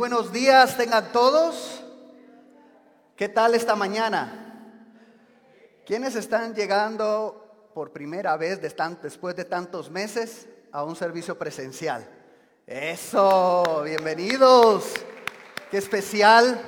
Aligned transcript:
Buenos 0.00 0.32
días 0.32 0.78
tengan 0.78 1.12
todos. 1.12 1.82
¿Qué 3.16 3.28
tal 3.28 3.54
esta 3.54 3.76
mañana? 3.76 4.72
¿Quiénes 5.84 6.16
están 6.16 6.54
llegando 6.54 7.68
por 7.74 7.92
primera 7.92 8.34
vez 8.38 8.62
después 8.62 9.36
de 9.36 9.44
tantos 9.44 9.90
meses 9.90 10.48
a 10.72 10.84
un 10.84 10.96
servicio 10.96 11.38
presencial? 11.38 12.08
Eso, 12.66 13.82
bienvenidos. 13.84 14.86
Qué 15.70 15.76
especial, 15.76 16.58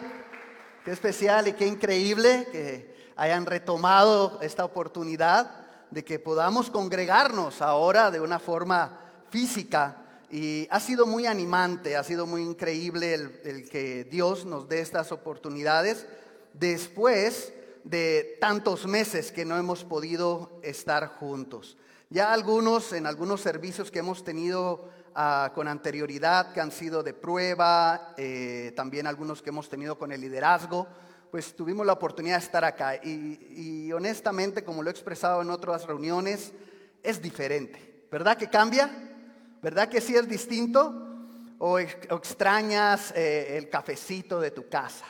qué 0.84 0.90
especial 0.90 1.48
y 1.48 1.54
qué 1.54 1.66
increíble 1.66 2.46
que 2.52 3.14
hayan 3.16 3.46
retomado 3.46 4.40
esta 4.42 4.62
oportunidad 4.62 5.88
de 5.90 6.04
que 6.04 6.18
podamos 6.18 6.68
congregarnos 6.68 7.62
ahora 7.62 8.10
de 8.10 8.20
una 8.20 8.38
forma 8.38 9.00
física 9.30 10.01
y 10.32 10.66
ha 10.70 10.80
sido 10.80 11.06
muy 11.06 11.26
animante, 11.26 11.94
ha 11.94 12.02
sido 12.02 12.26
muy 12.26 12.40
increíble 12.40 13.12
el, 13.12 13.68
que 13.68 14.04
Dios 14.04 14.46
nos 14.46 14.66
dé 14.66 14.80
estas 14.80 15.12
oportunidades 15.12 16.06
después 16.54 17.52
de 17.84 18.38
tantos 18.40 18.86
meses 18.86 19.30
que 19.30 19.44
no 19.44 19.58
hemos 19.58 19.84
podido 19.84 20.58
estar 20.62 21.06
juntos. 21.18 21.76
Ya 22.08 22.32
algunos, 22.32 22.94
en 22.94 23.06
algunos 23.06 23.42
servicios 23.42 23.90
que 23.90 23.98
hemos 23.98 24.24
tenido 24.24 24.88
ah, 25.14 25.52
con 25.54 25.68
anterioridad, 25.68 26.54
que 26.54 26.62
han 26.62 26.72
sido 26.72 27.02
de 27.02 27.12
prueba, 27.12 28.14
eh, 28.16 28.72
también 28.74 29.06
algunos 29.06 29.42
que 29.42 29.50
hemos 29.50 29.68
tenido 29.68 29.98
con 29.98 30.12
el 30.12 30.22
liderazgo, 30.22 30.88
pues 31.30 31.54
tuvimos 31.54 31.84
la 31.84 31.92
oportunidad 31.92 32.38
de 32.38 32.44
estar 32.44 32.64
acá. 32.64 32.96
Y, 32.96 33.84
y 33.86 33.92
honestamente, 33.92 34.64
como 34.64 34.82
lo 34.82 34.88
he 34.88 34.92
expresado 34.92 35.42
en 35.42 35.50
otras 35.50 35.86
reuniones, 35.86 36.52
es 37.02 37.20
diferente. 37.20 38.06
¿Verdad 38.10 38.38
que 38.38 38.48
cambia? 38.48 39.11
¿Verdad 39.62 39.88
que 39.88 40.00
sí 40.00 40.16
es 40.16 40.28
distinto? 40.28 40.92
¿O, 41.58 41.78
extrañas 41.78 43.12
eh, 43.14 43.56
el 43.56 43.70
cafecito 43.70 44.40
de 44.40 44.50
tu 44.50 44.68
casa? 44.68 45.06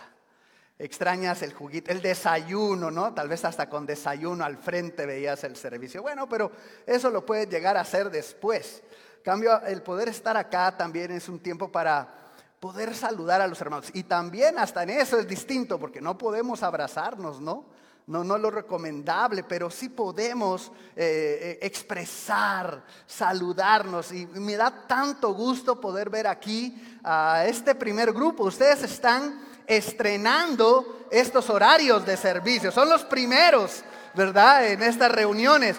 Extrañas 0.79 1.41
el 1.41 1.55
juguito, 1.55 1.91
el 1.91 2.03
desayuno, 2.03 2.91
¿no? 2.91 3.15
Tal 3.15 3.29
vez 3.29 3.47
hasta 3.47 3.71
con 3.71 3.87
desayuno 3.87 4.45
al 4.45 4.59
frente 4.59 5.07
veías 5.07 5.43
el 5.45 5.57
servicio. 5.57 6.03
Bueno, 6.03 6.29
pero 6.29 6.53
eso 6.85 7.09
lo 7.09 7.25
puedes 7.25 7.49
llegar 7.49 7.79
a 7.79 7.81
hacer 7.81 8.11
después. 8.11 8.83
cambio, 9.25 9.59
el 9.63 9.83
poder 9.83 10.11
estar 10.11 10.37
acá 10.37 10.77
también 10.77 11.13
es 11.13 11.31
un 11.31 11.41
tiempo 11.41 11.73
para 11.73 12.13
poder 12.61 12.95
saludar 12.95 13.41
a 13.41 13.47
los 13.47 13.59
hermanos. 13.59 13.89
Y 13.95 14.03
también 14.03 14.59
hasta 14.59 14.83
en 14.83 14.91
eso 14.91 15.19
es 15.19 15.27
distinto, 15.27 15.79
porque 15.79 16.03
no 16.03 16.19
podemos 16.19 16.63
abrazarnos, 16.63 17.41
¿no? 17.41 17.65
No, 18.07 18.25
no 18.25 18.37
lo 18.37 18.51
recomendable, 18.51 19.45
pero 19.45 19.71
sí 19.71 19.89
podemos 19.89 20.73
eh, 20.97 21.39
eh, 21.43 21.59
expresar, 21.63 22.83
saludarnos. 23.07 24.13
Y 24.13 24.27
me 24.27 24.57
da 24.57 24.87
tanto 24.87 25.33
gusto 25.33 25.81
poder 25.81 26.11
ver 26.11 26.27
aquí 26.27 26.99
a 27.05 27.45
este 27.47 27.75
primer 27.75 28.13
grupo. 28.13 28.45
Ustedes 28.45 28.83
están 28.83 29.41
estrenando 29.67 31.07
estos 31.11 31.49
horarios 31.49 32.05
de 32.05 32.17
servicio. 32.17 32.73
Son 32.73 32.89
los 32.89 33.05
primeros, 33.05 33.85
¿verdad? 34.15 34.67
En 34.67 34.83
estas 34.83 35.13
reuniones. 35.13 35.77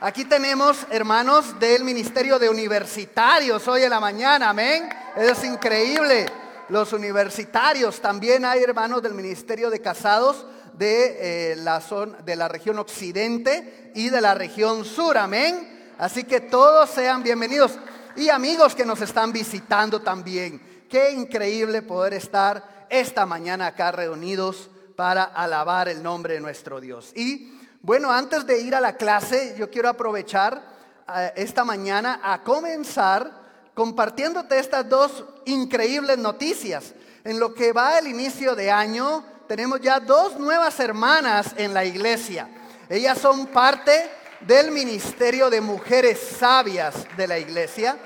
Aquí 0.00 0.24
tenemos 0.24 0.86
hermanos 0.90 1.58
del 1.58 1.82
Ministerio 1.82 2.38
de 2.38 2.48
Universitarios 2.48 3.66
hoy 3.66 3.82
en 3.82 3.90
la 3.90 4.00
mañana, 4.00 4.50
amén. 4.50 4.88
Es 5.16 5.42
increíble. 5.42 6.26
Los 6.68 6.92
universitarios, 6.92 8.00
también 8.00 8.44
hay 8.44 8.62
hermanos 8.62 9.02
del 9.02 9.14
Ministerio 9.14 9.70
de 9.70 9.80
Casados 9.80 10.46
de, 10.78 11.52
eh, 11.52 11.56
la 11.56 11.80
zona, 11.80 12.18
de 12.18 12.36
la 12.36 12.48
región 12.48 12.78
occidente 12.78 13.92
y 13.94 14.08
de 14.10 14.20
la 14.20 14.34
región 14.34 14.84
sur. 14.84 15.16
Amén. 15.16 15.92
Así 15.98 16.24
que 16.24 16.40
todos 16.40 16.90
sean 16.90 17.22
bienvenidos. 17.22 17.78
Y 18.16 18.28
amigos 18.28 18.74
que 18.74 18.84
nos 18.84 19.00
están 19.00 19.32
visitando 19.32 20.00
también. 20.00 20.86
Qué 20.88 21.12
increíble 21.12 21.82
poder 21.82 22.14
estar 22.14 22.86
esta 22.88 23.26
mañana 23.26 23.66
acá 23.66 23.92
reunidos 23.92 24.70
para 24.96 25.24
alabar 25.24 25.88
el 25.88 26.02
nombre 26.02 26.34
de 26.34 26.40
nuestro 26.40 26.80
Dios. 26.80 27.12
Y 27.16 27.58
bueno, 27.82 28.10
antes 28.10 28.46
de 28.46 28.60
ir 28.60 28.74
a 28.74 28.80
la 28.80 28.96
clase, 28.96 29.54
yo 29.58 29.70
quiero 29.70 29.88
aprovechar 29.88 30.62
eh, 31.14 31.32
esta 31.36 31.64
mañana 31.64 32.20
a 32.22 32.42
comenzar 32.42 33.30
compartiéndote 33.74 34.58
estas 34.58 34.88
dos 34.88 35.24
increíbles 35.46 36.18
noticias. 36.18 36.94
En 37.24 37.40
lo 37.40 37.54
que 37.54 37.72
va 37.72 37.98
el 37.98 38.06
inicio 38.06 38.54
de 38.54 38.70
año, 38.70 39.24
tenemos 39.46 39.80
ya 39.80 40.00
dos 40.00 40.38
nuevas 40.38 40.78
hermanas 40.80 41.54
en 41.56 41.74
la 41.74 41.84
iglesia. 41.84 42.48
Ellas 42.88 43.18
son 43.18 43.46
parte 43.46 44.10
del 44.40 44.70
ministerio 44.70 45.50
de 45.50 45.60
mujeres 45.60 46.18
sabias 46.38 47.06
de 47.16 47.26
la 47.26 47.38
iglesia. 47.38 47.96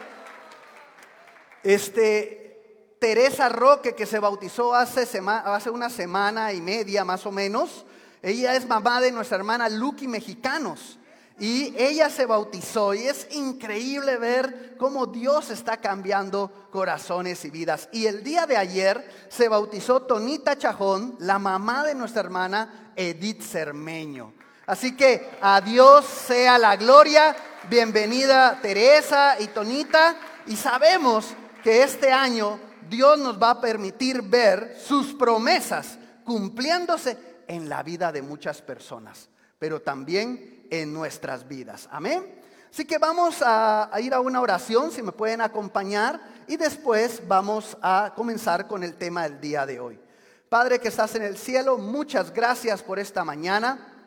Este, 1.63 2.97
Teresa 2.99 3.49
Roque, 3.49 3.95
que 3.95 4.07
se 4.07 4.19
bautizó 4.19 4.75
hace, 4.75 5.07
hace 5.27 5.71
una 5.71 5.91
semana 5.91 6.53
y 6.53 6.61
media 6.61 7.05
más 7.05 7.27
o 7.27 7.33
menos, 7.33 7.85
ella 8.23 8.55
es 8.55 8.67
mamá 8.67 9.01
de 9.01 9.13
nuestra 9.13 9.37
hermana 9.37 9.69
Lucky 9.69 10.09
Mexicanos. 10.09 10.99
Y 11.39 11.73
ella 11.79 12.11
se 12.11 12.27
bautizó 12.27 12.95
y 12.95 13.05
es 13.07 13.29
increíble 13.31 14.17
ver 14.17 14.75
cómo 14.77 15.07
Dios 15.07 15.51
está 15.51 15.77
cambiando 15.77 16.69
corazones 16.71 17.45
y 17.45 17.51
vidas. 17.51 17.89
Y 17.93 18.07
el 18.07 18.25
día 18.25 18.47
de 18.47 18.57
ayer 18.57 19.09
se 19.29 19.49
bautizó 19.49 20.03
Tonita 20.03 20.59
Chajón, 20.59 21.17
la 21.21 21.39
mamá 21.39 21.85
de 21.85 21.95
nuestra 21.95 22.21
hermana 22.21 22.93
Edith 22.97 23.43
Cermeño. 23.43 24.33
Así 24.67 24.97
que 24.97 25.31
a 25.41 25.61
Dios 25.61 26.05
sea 26.05 26.59
la 26.59 26.77
gloria. 26.77 27.37
Bienvenida 27.71 28.59
Teresa 28.61 29.37
y 29.39 29.47
Tonita. 29.47 30.17
Y 30.47 30.57
sabemos 30.57 31.27
que 31.63 31.85
este 31.85 32.11
año 32.11 32.59
Dios 32.89 33.19
nos 33.19 33.41
va 33.41 33.51
a 33.51 33.61
permitir 33.61 34.23
ver 34.23 34.77
sus 34.85 35.15
promesas 35.15 35.99
cumpliéndose 36.25 37.17
en 37.47 37.69
la 37.69 37.83
vida 37.83 38.13
de 38.13 38.23
muchas 38.23 38.61
personas, 38.61 39.29
pero 39.59 39.81
también 39.81 40.58
en 40.71 40.93
nuestras 40.93 41.47
vidas. 41.47 41.89
Amén. 41.91 42.39
Así 42.71 42.85
que 42.85 42.99
vamos 42.99 43.43
a, 43.45 43.91
ir 44.01 44.13
a 44.13 44.21
una 44.21 44.41
oración, 44.41 44.91
si 44.91 45.03
me 45.03 45.13
pueden 45.13 45.41
acompañar, 45.41 46.21
y 46.47 46.57
después 46.57 47.23
vamos 47.27 47.77
a 47.83 48.13
comenzar 48.15 48.67
con 48.67 48.85
el 48.85 48.95
tema 48.95 49.25
del 49.25 49.41
día 49.41 49.67
de 49.67 49.81
hoy. 49.81 49.99
Padre 50.49 50.79
que 50.79 50.89
estás 50.89 51.15
en 51.15 51.23
el 51.23 51.37
cielo, 51.37 51.79
muchas 51.79 52.33
gracias 52.33 52.83
por 52.83 52.99
esta 52.99 53.25
mañana. 53.25 53.98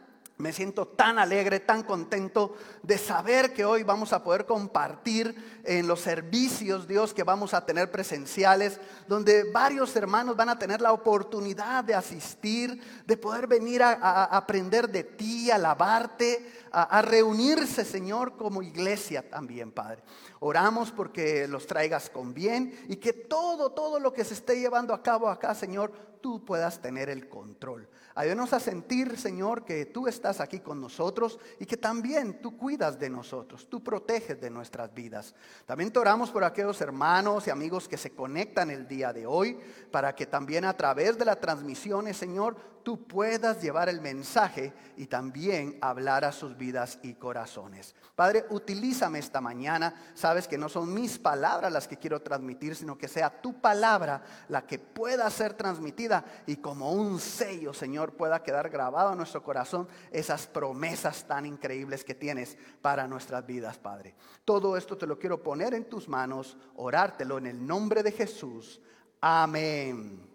Me 0.42 0.52
siento 0.52 0.88
tan 0.88 1.20
alegre, 1.20 1.60
tan 1.60 1.84
contento 1.84 2.56
de 2.82 2.98
saber 2.98 3.54
que 3.54 3.64
hoy 3.64 3.84
vamos 3.84 4.12
a 4.12 4.24
poder 4.24 4.48
compartir 4.48 5.62
en 5.64 5.88
los 5.88 6.00
servicios, 6.00 6.88
Dios, 6.88 7.14
que 7.14 7.24
vamos 7.24 7.54
a 7.54 7.64
tener 7.64 7.92
presenciales, 7.92 8.80
donde 9.08 9.52
varios 9.52 9.96
hermanos 9.96 10.36
van 10.36 10.50
a 10.50 10.58
tener 10.58 10.82
la 10.82 10.94
oportunidad 10.94 11.84
de 11.84 11.94
asistir, 11.94 12.82
de 13.06 13.18
poder 13.18 13.46
venir 13.46 13.84
a, 13.84 14.26
aprender 14.26 14.90
de 14.90 15.04
ti, 15.04 15.52
a 15.52 15.56
alabarte, 15.56 16.52
a, 16.72 17.02
reunirse, 17.04 17.86
Señor, 17.86 18.36
como 18.36 18.64
iglesia 18.64 19.30
también, 19.30 19.72
Padre. 19.72 20.04
Oramos 20.40 20.92
porque 20.92 21.48
los 21.48 21.68
traigas 21.68 22.10
con 22.10 22.34
bien 22.34 22.84
y 22.90 22.96
que 22.96 23.14
todo, 23.14 23.74
todo 23.74 24.00
lo 24.00 24.12
que 24.12 24.26
se 24.26 24.34
esté 24.34 24.60
llevando 24.60 24.96
a 24.96 25.04
cabo 25.04 25.30
acá, 25.30 25.54
Señor, 25.54 26.11
tú 26.22 26.46
puedas 26.46 26.82
tener 26.82 27.10
el 27.10 27.28
control. 27.28 27.90
Ayúdanos 28.14 28.54
a 28.54 28.60
sentir, 28.60 29.18
Señor, 29.18 29.66
que 29.66 29.86
tú 29.86 30.08
estás 30.08 30.40
aquí 30.42 30.60
con 30.60 30.80
nosotros 30.80 31.40
y 31.60 31.66
que 31.66 31.78
también 31.78 32.42
tú 32.42 32.58
cuidas 32.58 33.00
de 33.00 33.10
nosotros, 33.10 33.68
tú 33.70 33.84
proteges 33.84 34.40
de 34.40 34.50
nuestras 34.50 34.94
vidas. 34.94 35.34
También 35.66 35.92
te 35.92 36.00
oramos 36.00 36.30
por 36.30 36.44
aquellos 36.44 36.80
hermanos 36.82 37.48
y 37.48 37.50
amigos 37.50 37.88
que 37.88 37.98
se 37.98 38.12
conectan 38.12 38.70
el 38.70 38.88
día 38.88 39.14
de 39.14 39.26
hoy, 39.26 39.58
para 39.92 40.14
que 40.14 40.26
también 40.26 40.66
a 40.66 40.76
través 40.76 41.18
de 41.18 41.26
las 41.26 41.40
transmisiones, 41.40 42.18
Señor, 42.18 42.56
tú 42.84 43.08
puedas 43.08 43.62
llevar 43.62 43.90
el 43.90 44.02
mensaje 44.02 44.74
y 44.98 45.06
también 45.06 45.78
hablar 45.82 46.26
a 46.26 46.32
sus 46.32 46.58
vidas 46.58 47.00
y 47.02 47.14
corazones. 47.14 47.96
Padre, 48.16 48.46
utilízame 48.50 49.20
esta 49.20 49.42
mañana. 49.42 49.94
Sabes 50.14 50.48
que 50.48 50.58
no 50.58 50.70
son 50.70 50.94
mis 50.94 51.18
palabras 51.18 51.72
las 51.72 51.88
que 51.88 51.98
quiero 51.98 52.22
transmitir, 52.22 52.76
sino 52.76 52.98
que 52.98 53.08
sea 53.08 53.42
tu 53.42 53.60
palabra 53.62 54.24
la 54.50 54.66
que 54.66 54.80
pueda 54.80 55.30
ser 55.30 55.54
transmitida 55.54 56.11
y 56.46 56.58
como 56.58 56.92
un 56.92 57.20
sello, 57.20 57.74
Señor, 57.74 58.14
pueda 58.14 58.44
quedar 58.44 58.70
grabado 58.70 59.12
en 59.12 59.18
nuestro 59.18 59.44
corazón 59.44 59.88
esas 60.12 60.48
promesas 60.48 61.26
tan 61.28 61.46
increíbles 61.46 62.04
que 62.04 62.16
tienes 62.16 62.58
para 62.82 63.08
nuestras 63.08 63.46
vidas, 63.46 63.78
Padre. 63.78 64.16
Todo 64.46 64.78
esto 64.78 64.98
te 64.98 65.08
lo 65.08 65.18
quiero 65.18 65.42
poner 65.42 65.74
en 65.74 65.86
tus 65.86 66.08
manos, 66.08 66.58
orártelo 66.76 67.38
en 67.38 67.48
el 67.48 67.66
nombre 67.66 68.04
de 68.04 68.12
Jesús. 68.12 68.82
Amén. 69.22 70.28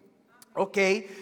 Ok, 0.53 0.77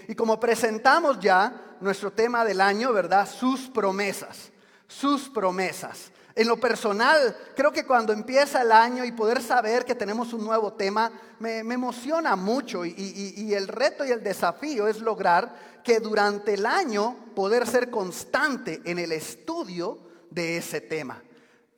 y 0.08 0.16
como 0.16 0.40
presentamos 0.40 1.20
ya 1.20 1.78
nuestro 1.82 2.12
tema 2.12 2.46
del 2.46 2.62
año, 2.62 2.94
¿verdad? 2.94 3.28
Sus 3.28 3.68
promesas, 3.68 4.52
sus 4.88 5.28
promesas. 5.30 6.12
En 6.36 6.50
lo 6.50 6.60
personal, 6.60 7.36
creo 7.56 7.72
que 7.72 7.86
cuando 7.86 8.12
empieza 8.12 8.62
el 8.62 8.74
año 8.74 9.06
y 9.06 9.14
poder 9.14 9.42
saber 9.42 9.86
que 9.86 9.96
tenemos 9.96 10.34
un 10.34 10.44
nuevo 10.44 10.74
tema, 10.74 11.10
me, 11.40 11.60
emociona 11.60 12.36
mucho 12.36 12.84
y, 12.86 12.94
y 13.38 13.54
el 13.54 13.70
reto 13.70 14.04
y 14.04 14.12
el 14.12 14.22
desafío 14.22 14.90
es 14.90 15.00
lograr 15.00 15.82
que 15.82 16.02
durante 16.02 16.56
el 16.56 16.66
año 16.66 17.16
poder 17.34 17.66
ser 17.66 17.90
constante 17.90 18.82
en 18.84 19.00
el 19.00 19.14
estudio 19.14 20.00
de 20.30 20.58
ese 20.58 20.82
tema. 20.82 21.22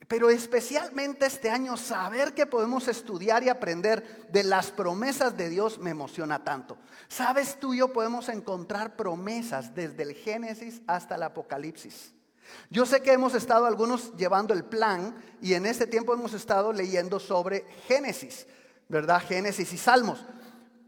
Pero 0.07 0.29
especialmente 0.29 1.25
este 1.25 1.49
año, 1.49 1.75
saber 1.75 2.33
que 2.33 2.45
podemos 2.45 2.87
estudiar 2.87 3.43
y 3.43 3.49
aprender 3.49 4.27
de 4.31 4.43
las 4.43 4.71
promesas 4.71 5.35
de 5.35 5.49
Dios 5.49 5.79
me 5.79 5.89
emociona 5.89 6.43
tanto. 6.43 6.77
Sabes, 7.09 7.59
tú 7.59 7.73
y 7.73 7.79
yo 7.79 7.91
podemos 7.91 8.29
encontrar 8.29 8.95
promesas 8.95 9.75
desde 9.75 10.03
el 10.03 10.13
Génesis 10.13 10.81
hasta 10.87 11.15
el 11.15 11.23
Apocalipsis. 11.23 12.13
Yo 12.69 12.85
sé 12.85 13.01
que 13.01 13.13
hemos 13.13 13.33
estado 13.33 13.65
algunos 13.65 14.15
llevando 14.15 14.53
el 14.53 14.65
plan 14.65 15.15
y 15.41 15.53
en 15.53 15.65
este 15.65 15.87
tiempo 15.87 16.13
hemos 16.13 16.33
estado 16.33 16.73
leyendo 16.73 17.19
sobre 17.19 17.65
Génesis, 17.87 18.47
¿verdad? 18.89 19.21
Génesis 19.21 19.71
y 19.73 19.77
Salmos. 19.77 20.25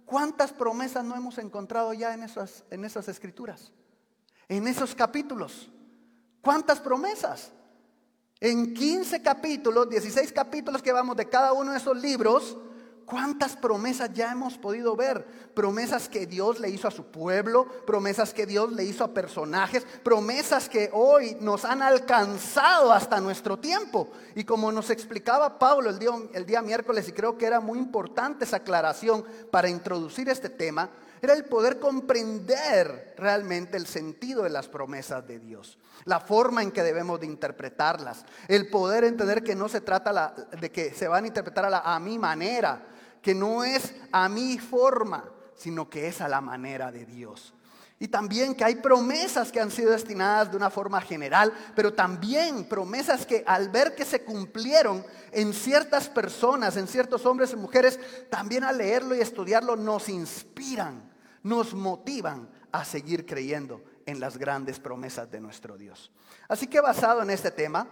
¿Cuántas 0.05 0.51
promesas 0.51 1.03
no 1.03 1.15
hemos 1.15 1.37
encontrado 1.37 1.93
ya 1.93 2.13
en 2.13 2.23
esas, 2.23 2.63
en 2.71 2.83
esas 2.83 3.07
escrituras? 3.07 3.71
En 4.47 4.67
esos 4.67 4.95
capítulos. 4.95 5.69
¿Cuántas 6.41 6.79
promesas? 6.79 7.51
En 8.39 8.73
15 8.73 9.21
capítulos, 9.21 9.89
16 9.89 10.31
capítulos 10.31 10.81
que 10.81 10.93
vamos 10.93 11.17
de 11.17 11.27
cada 11.27 11.53
uno 11.53 11.73
de 11.73 11.77
esos 11.77 11.97
libros, 11.97 12.57
¿Cuántas 13.09 13.55
promesas 13.55 14.13
ya 14.13 14.31
hemos 14.31 14.59
podido 14.59 14.95
ver? 14.95 15.25
Promesas 15.55 16.07
que 16.07 16.27
Dios 16.27 16.59
le 16.59 16.69
hizo 16.69 16.87
a 16.87 16.91
su 16.91 17.05
pueblo, 17.05 17.65
promesas 17.87 18.35
que 18.35 18.45
Dios 18.45 18.71
le 18.71 18.83
hizo 18.83 19.03
a 19.03 19.15
personajes, 19.15 19.83
promesas 20.03 20.69
que 20.69 20.91
hoy 20.93 21.35
nos 21.41 21.65
han 21.65 21.81
alcanzado 21.81 22.93
hasta 22.93 23.19
nuestro 23.19 23.57
tiempo. 23.57 24.11
Y 24.35 24.43
como 24.43 24.71
nos 24.71 24.91
explicaba 24.91 25.57
Pablo 25.57 25.89
el 25.89 25.97
día, 25.97 26.11
el 26.33 26.45
día 26.45 26.61
miércoles, 26.61 27.09
y 27.09 27.11
creo 27.11 27.35
que 27.35 27.47
era 27.47 27.59
muy 27.59 27.79
importante 27.79 28.45
esa 28.45 28.57
aclaración 28.57 29.25
para 29.49 29.69
introducir 29.69 30.29
este 30.29 30.49
tema, 30.49 30.91
era 31.19 31.33
el 31.33 31.45
poder 31.45 31.79
comprender 31.79 33.15
realmente 33.17 33.75
el 33.75 33.87
sentido 33.87 34.43
de 34.43 34.51
las 34.51 34.67
promesas 34.67 35.27
de 35.27 35.39
Dios, 35.39 35.79
la 36.05 36.19
forma 36.19 36.61
en 36.61 36.71
que 36.71 36.83
debemos 36.83 37.19
de 37.19 37.25
interpretarlas, 37.25 38.23
el 38.47 38.69
poder 38.69 39.03
entender 39.03 39.43
que 39.43 39.55
no 39.55 39.67
se 39.67 39.81
trata 39.81 40.35
de 40.61 40.71
que 40.71 40.93
se 40.93 41.07
van 41.07 41.23
a 41.23 41.27
interpretar 41.27 41.65
a, 41.65 41.69
la, 41.71 41.79
a 41.79 41.99
mi 41.99 42.19
manera, 42.19 42.85
que 43.21 43.35
no 43.35 43.63
es 43.63 43.93
a 44.11 44.29
mi 44.29 44.57
forma, 44.57 45.25
sino 45.55 45.89
que 45.89 46.07
es 46.07 46.21
a 46.21 46.27
la 46.27 46.41
manera 46.41 46.91
de 46.91 47.05
Dios. 47.05 47.53
Y 48.01 48.07
también 48.07 48.55
que 48.55 48.63
hay 48.63 48.75
promesas 48.75 49.51
que 49.51 49.59
han 49.59 49.71
sido 49.71 49.91
destinadas 49.91 50.49
de 50.49 50.55
una 50.55 50.69
forma 50.69 51.01
general, 51.01 51.53
pero 51.75 51.93
también 51.93 52.63
promesas 52.63 53.25
que 53.25 53.43
al 53.45 53.67
ver 53.69 53.93
que 53.93 54.05
se 54.05 54.23
cumplieron 54.23 55.05
en 55.33 55.53
ciertas 55.53 56.07
personas, 56.07 56.77
en 56.77 56.87
ciertos 56.87 57.25
hombres 57.25 57.51
y 57.51 57.57
mujeres, 57.57 57.99
también 58.29 58.63
al 58.63 58.77
leerlo 58.77 59.15
y 59.15 59.19
estudiarlo 59.19 59.75
nos 59.75 60.07
inspiran, 60.07 61.11
nos 61.43 61.73
motivan 61.73 62.49
a 62.71 62.85
seguir 62.85 63.25
creyendo 63.25 63.83
en 64.05 64.21
las 64.21 64.37
grandes 64.37 64.79
promesas 64.79 65.29
de 65.29 65.41
nuestro 65.41 65.77
Dios. 65.77 66.09
Así 66.47 66.67
que 66.67 66.79
basado 66.79 67.21
en 67.21 67.29
este 67.29 67.51
tema, 67.51 67.85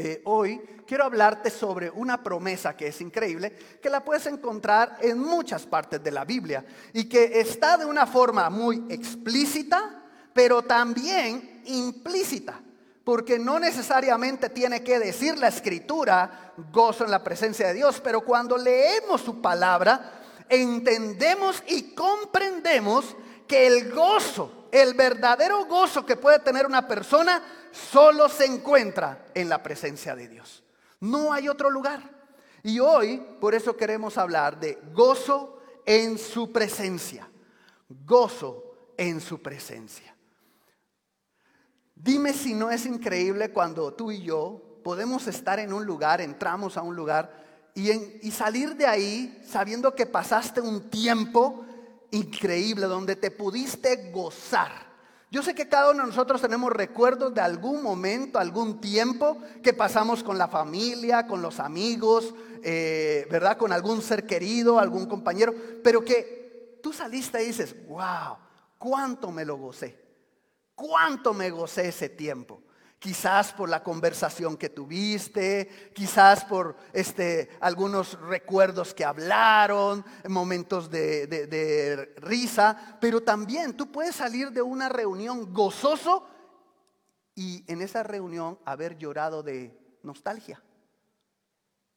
eh, 0.00 0.22
hoy 0.24 0.60
quiero 0.86 1.04
hablarte 1.04 1.50
sobre 1.50 1.90
una 1.90 2.22
promesa 2.22 2.76
que 2.76 2.88
es 2.88 3.00
increíble, 3.00 3.56
que 3.82 3.90
la 3.90 4.04
puedes 4.04 4.26
encontrar 4.26 4.96
en 5.00 5.18
muchas 5.18 5.66
partes 5.66 6.02
de 6.02 6.10
la 6.10 6.24
Biblia 6.24 6.64
y 6.92 7.04
que 7.04 7.38
está 7.38 7.76
de 7.76 7.84
una 7.84 8.06
forma 8.06 8.48
muy 8.50 8.86
explícita, 8.88 10.02
pero 10.32 10.62
también 10.62 11.62
implícita, 11.66 12.60
porque 13.04 13.38
no 13.38 13.60
necesariamente 13.60 14.48
tiene 14.48 14.82
que 14.82 14.98
decir 14.98 15.38
la 15.38 15.48
escritura 15.48 16.54
gozo 16.72 17.04
en 17.04 17.10
la 17.10 17.22
presencia 17.22 17.68
de 17.68 17.74
Dios, 17.74 18.00
pero 18.02 18.22
cuando 18.22 18.56
leemos 18.56 19.20
su 19.20 19.40
palabra, 19.40 20.20
entendemos 20.48 21.62
y 21.68 21.94
comprendemos 21.94 23.16
que 23.46 23.66
el 23.66 23.92
gozo, 23.92 24.68
el 24.72 24.94
verdadero 24.94 25.66
gozo 25.66 26.06
que 26.06 26.16
puede 26.16 26.38
tener 26.38 26.66
una 26.66 26.88
persona, 26.88 27.42
solo 27.72 28.28
se 28.28 28.44
encuentra 28.46 29.26
en 29.34 29.48
la 29.48 29.62
presencia 29.62 30.14
de 30.14 30.28
Dios. 30.28 30.62
No 31.00 31.32
hay 31.32 31.48
otro 31.48 31.70
lugar. 31.70 32.18
Y 32.62 32.78
hoy, 32.78 33.22
por 33.40 33.54
eso 33.54 33.76
queremos 33.76 34.18
hablar 34.18 34.60
de 34.60 34.78
gozo 34.92 35.60
en 35.86 36.18
su 36.18 36.52
presencia. 36.52 37.28
Gozo 37.88 38.92
en 38.96 39.20
su 39.20 39.40
presencia. 39.40 40.14
Dime 41.94 42.32
si 42.32 42.54
no 42.54 42.70
es 42.70 42.86
increíble 42.86 43.50
cuando 43.50 43.92
tú 43.92 44.10
y 44.10 44.22
yo 44.22 44.62
podemos 44.84 45.26
estar 45.26 45.58
en 45.58 45.72
un 45.72 45.84
lugar, 45.84 46.20
entramos 46.20 46.76
a 46.76 46.82
un 46.82 46.96
lugar 46.96 47.70
y, 47.74 47.90
y 48.26 48.30
salir 48.30 48.74
de 48.76 48.86
ahí 48.86 49.42
sabiendo 49.46 49.94
que 49.94 50.06
pasaste 50.06 50.60
un 50.60 50.88
tiempo 50.88 51.64
increíble 52.10 52.86
donde 52.86 53.16
te 53.16 53.30
pudiste 53.30 54.10
gozar 54.10 54.89
yo 55.30 55.42
sé 55.42 55.54
que 55.54 55.68
cada 55.68 55.90
uno 55.92 56.02
de 56.02 56.08
nosotros 56.08 56.40
tenemos 56.40 56.72
recuerdos 56.72 57.32
de 57.32 57.40
algún 57.40 57.82
momento, 57.82 58.38
algún 58.38 58.80
tiempo 58.80 59.38
que 59.62 59.72
pasamos 59.72 60.24
con 60.24 60.38
la 60.38 60.48
familia, 60.48 61.26
con 61.28 61.40
los 61.40 61.60
amigos, 61.60 62.34
eh, 62.64 63.28
¿verdad? 63.30 63.56
Con 63.56 63.72
algún 63.72 64.02
ser 64.02 64.26
querido, 64.26 64.80
algún 64.80 65.06
compañero, 65.06 65.54
pero 65.84 66.04
que 66.04 66.80
tú 66.82 66.92
saliste 66.92 67.42
y 67.42 67.46
dices, 67.46 67.76
wow, 67.86 68.38
cuánto 68.76 69.30
me 69.30 69.44
lo 69.44 69.56
gocé, 69.56 69.96
cuánto 70.74 71.32
me 71.32 71.50
gocé 71.50 71.88
ese 71.88 72.08
tiempo 72.08 72.62
quizás 73.00 73.54
por 73.54 73.70
la 73.70 73.82
conversación 73.82 74.58
que 74.58 74.68
tuviste, 74.68 75.90
quizás 75.94 76.44
por 76.44 76.76
este, 76.92 77.48
algunos 77.60 78.20
recuerdos 78.20 78.92
que 78.92 79.06
hablaron, 79.06 80.04
momentos 80.28 80.90
de, 80.90 82.14
risa, 82.18 82.98
pero 83.00 83.22
también 83.22 83.74
tú 83.74 83.90
puedes 83.90 84.14
salir 84.14 84.52
de 84.52 84.60
una 84.60 84.90
reunión 84.90 85.52
gozoso 85.52 86.28
y 87.34 87.64
en 87.72 87.80
esa 87.80 88.02
reunión 88.02 88.58
haber 88.66 88.98
llorado 88.98 89.42
de 89.42 89.74
nostalgia. 90.02 90.62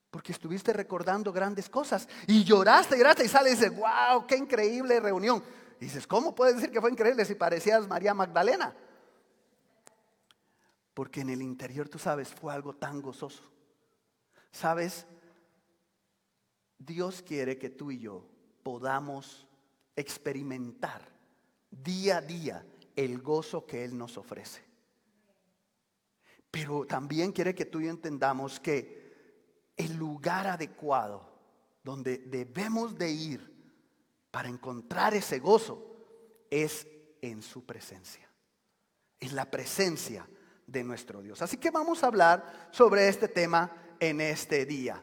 Porque 0.09 0.31
estuviste 0.31 0.71
recordando 0.71 1.33
grandes 1.33 1.69
cosas 1.69 2.07
y 2.27 2.45
lloraste, 2.45 2.97
lloraste 2.97 3.25
y 3.25 3.27
sales 3.27 3.53
y 3.53 3.55
dices, 3.57 3.75
wow, 3.75 4.25
qué 4.25 4.37
increíble 4.37 5.01
reunión. 5.01 5.43
Y 5.81 5.85
dices, 5.85 6.07
¿cómo 6.07 6.33
puedes 6.33 6.55
decir 6.55 6.71
que 6.71 6.79
fue 6.79 6.91
increíble 6.91 7.25
si 7.25 7.35
parecías 7.35 7.89
María 7.89 8.13
Magdalena? 8.13 8.73
Porque 10.93 11.21
en 11.21 11.29
el 11.29 11.41
interior, 11.41 11.89
tú 11.89 11.97
sabes, 11.97 12.29
fue 12.29 12.53
algo 12.53 12.75
tan 12.75 13.01
gozoso. 13.01 13.43
Sabes, 14.51 15.07
Dios 16.77 17.21
quiere 17.21 17.57
que 17.57 17.69
tú 17.69 17.91
y 17.91 17.99
yo 17.99 18.25
podamos 18.61 19.47
experimentar 19.95 21.01
día 21.71 22.17
a 22.17 22.21
día 22.21 22.65
el 22.95 23.19
gozo 23.21 23.65
que 23.65 23.83
Él 23.83 23.97
nos 23.97 24.17
ofrece. 24.17 24.61
Pero 26.51 26.85
también 26.85 27.31
quiere 27.31 27.55
que 27.55 27.65
tú 27.65 27.79
y 27.79 27.85
yo 27.85 27.89
entendamos 27.89 28.59
que 28.59 29.73
el 29.75 29.95
lugar 29.95 30.45
adecuado 30.45 31.27
donde 31.83 32.19
debemos 32.19 32.95
de 32.95 33.09
ir 33.11 33.53
para 34.29 34.49
encontrar 34.49 35.13
ese 35.15 35.39
gozo 35.39 35.95
es 36.49 36.87
en 37.21 37.41
su 37.41 37.65
presencia. 37.65 38.29
En 39.19 39.35
la 39.35 39.49
presencia 39.49 40.27
de 40.67 40.83
nuestro 40.83 41.21
Dios. 41.21 41.41
Así 41.41 41.57
que 41.57 41.71
vamos 41.71 42.03
a 42.03 42.07
hablar 42.07 42.69
sobre 42.71 43.07
este 43.07 43.27
tema 43.27 43.71
en 43.99 44.21
este 44.21 44.65
día. 44.65 45.01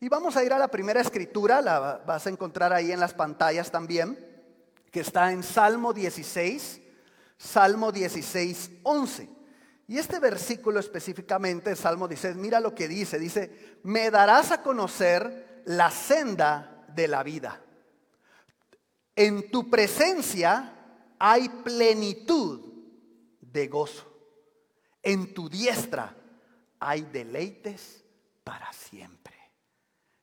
Y 0.00 0.08
vamos 0.08 0.36
a 0.36 0.44
ir 0.44 0.52
a 0.52 0.58
la 0.58 0.68
primera 0.68 1.00
escritura, 1.00 1.60
la 1.60 2.02
vas 2.06 2.26
a 2.26 2.30
encontrar 2.30 2.72
ahí 2.72 2.90
en 2.90 3.00
las 3.00 3.12
pantallas 3.12 3.70
también, 3.70 4.18
que 4.90 5.00
está 5.00 5.30
en 5.30 5.42
Salmo 5.42 5.92
16, 5.92 6.80
Salmo 7.36 7.92
16, 7.92 8.70
11. 8.82 9.28
Y 9.88 9.98
este 9.98 10.18
versículo 10.18 10.80
específicamente, 10.80 11.76
Salmo 11.76 12.08
16, 12.08 12.36
mira 12.36 12.60
lo 12.60 12.74
que 12.74 12.88
dice, 12.88 13.18
dice, 13.18 13.78
me 13.82 14.10
darás 14.10 14.52
a 14.52 14.62
conocer 14.62 15.62
la 15.66 15.90
senda 15.90 16.84
de 16.94 17.08
la 17.08 17.22
vida. 17.22 17.60
En 19.16 19.50
tu 19.50 19.68
presencia 19.68 20.72
hay 21.18 21.48
plenitud 21.48 22.60
de 23.40 23.68
gozo. 23.68 24.09
En 25.02 25.32
tu 25.32 25.48
diestra 25.48 26.14
hay 26.78 27.02
deleites 27.02 28.04
para 28.44 28.72
siempre. 28.72 29.36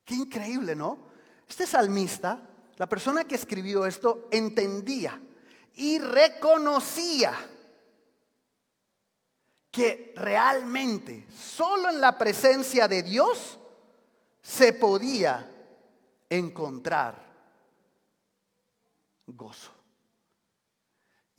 Qué 0.04 0.16
increíble, 0.16 0.76
¿no? 0.76 1.08
Este 1.48 1.66
salmista, 1.66 2.42
la 2.78 2.88
persona 2.88 3.24
que 3.24 3.36
escribió 3.36 3.86
esto, 3.86 4.28
entendía 4.32 5.20
y 5.76 6.00
reconocía 6.00 7.34
que 9.72 10.14
realmente 10.16 11.28
solo 11.32 11.90
en 11.90 12.02
la 12.02 12.18
presencia 12.18 12.88
de 12.88 13.04
Dios 13.04 13.60
se 14.42 14.74
podía 14.74 15.52
encontrar 16.30 17.22
gozo. 19.28 19.77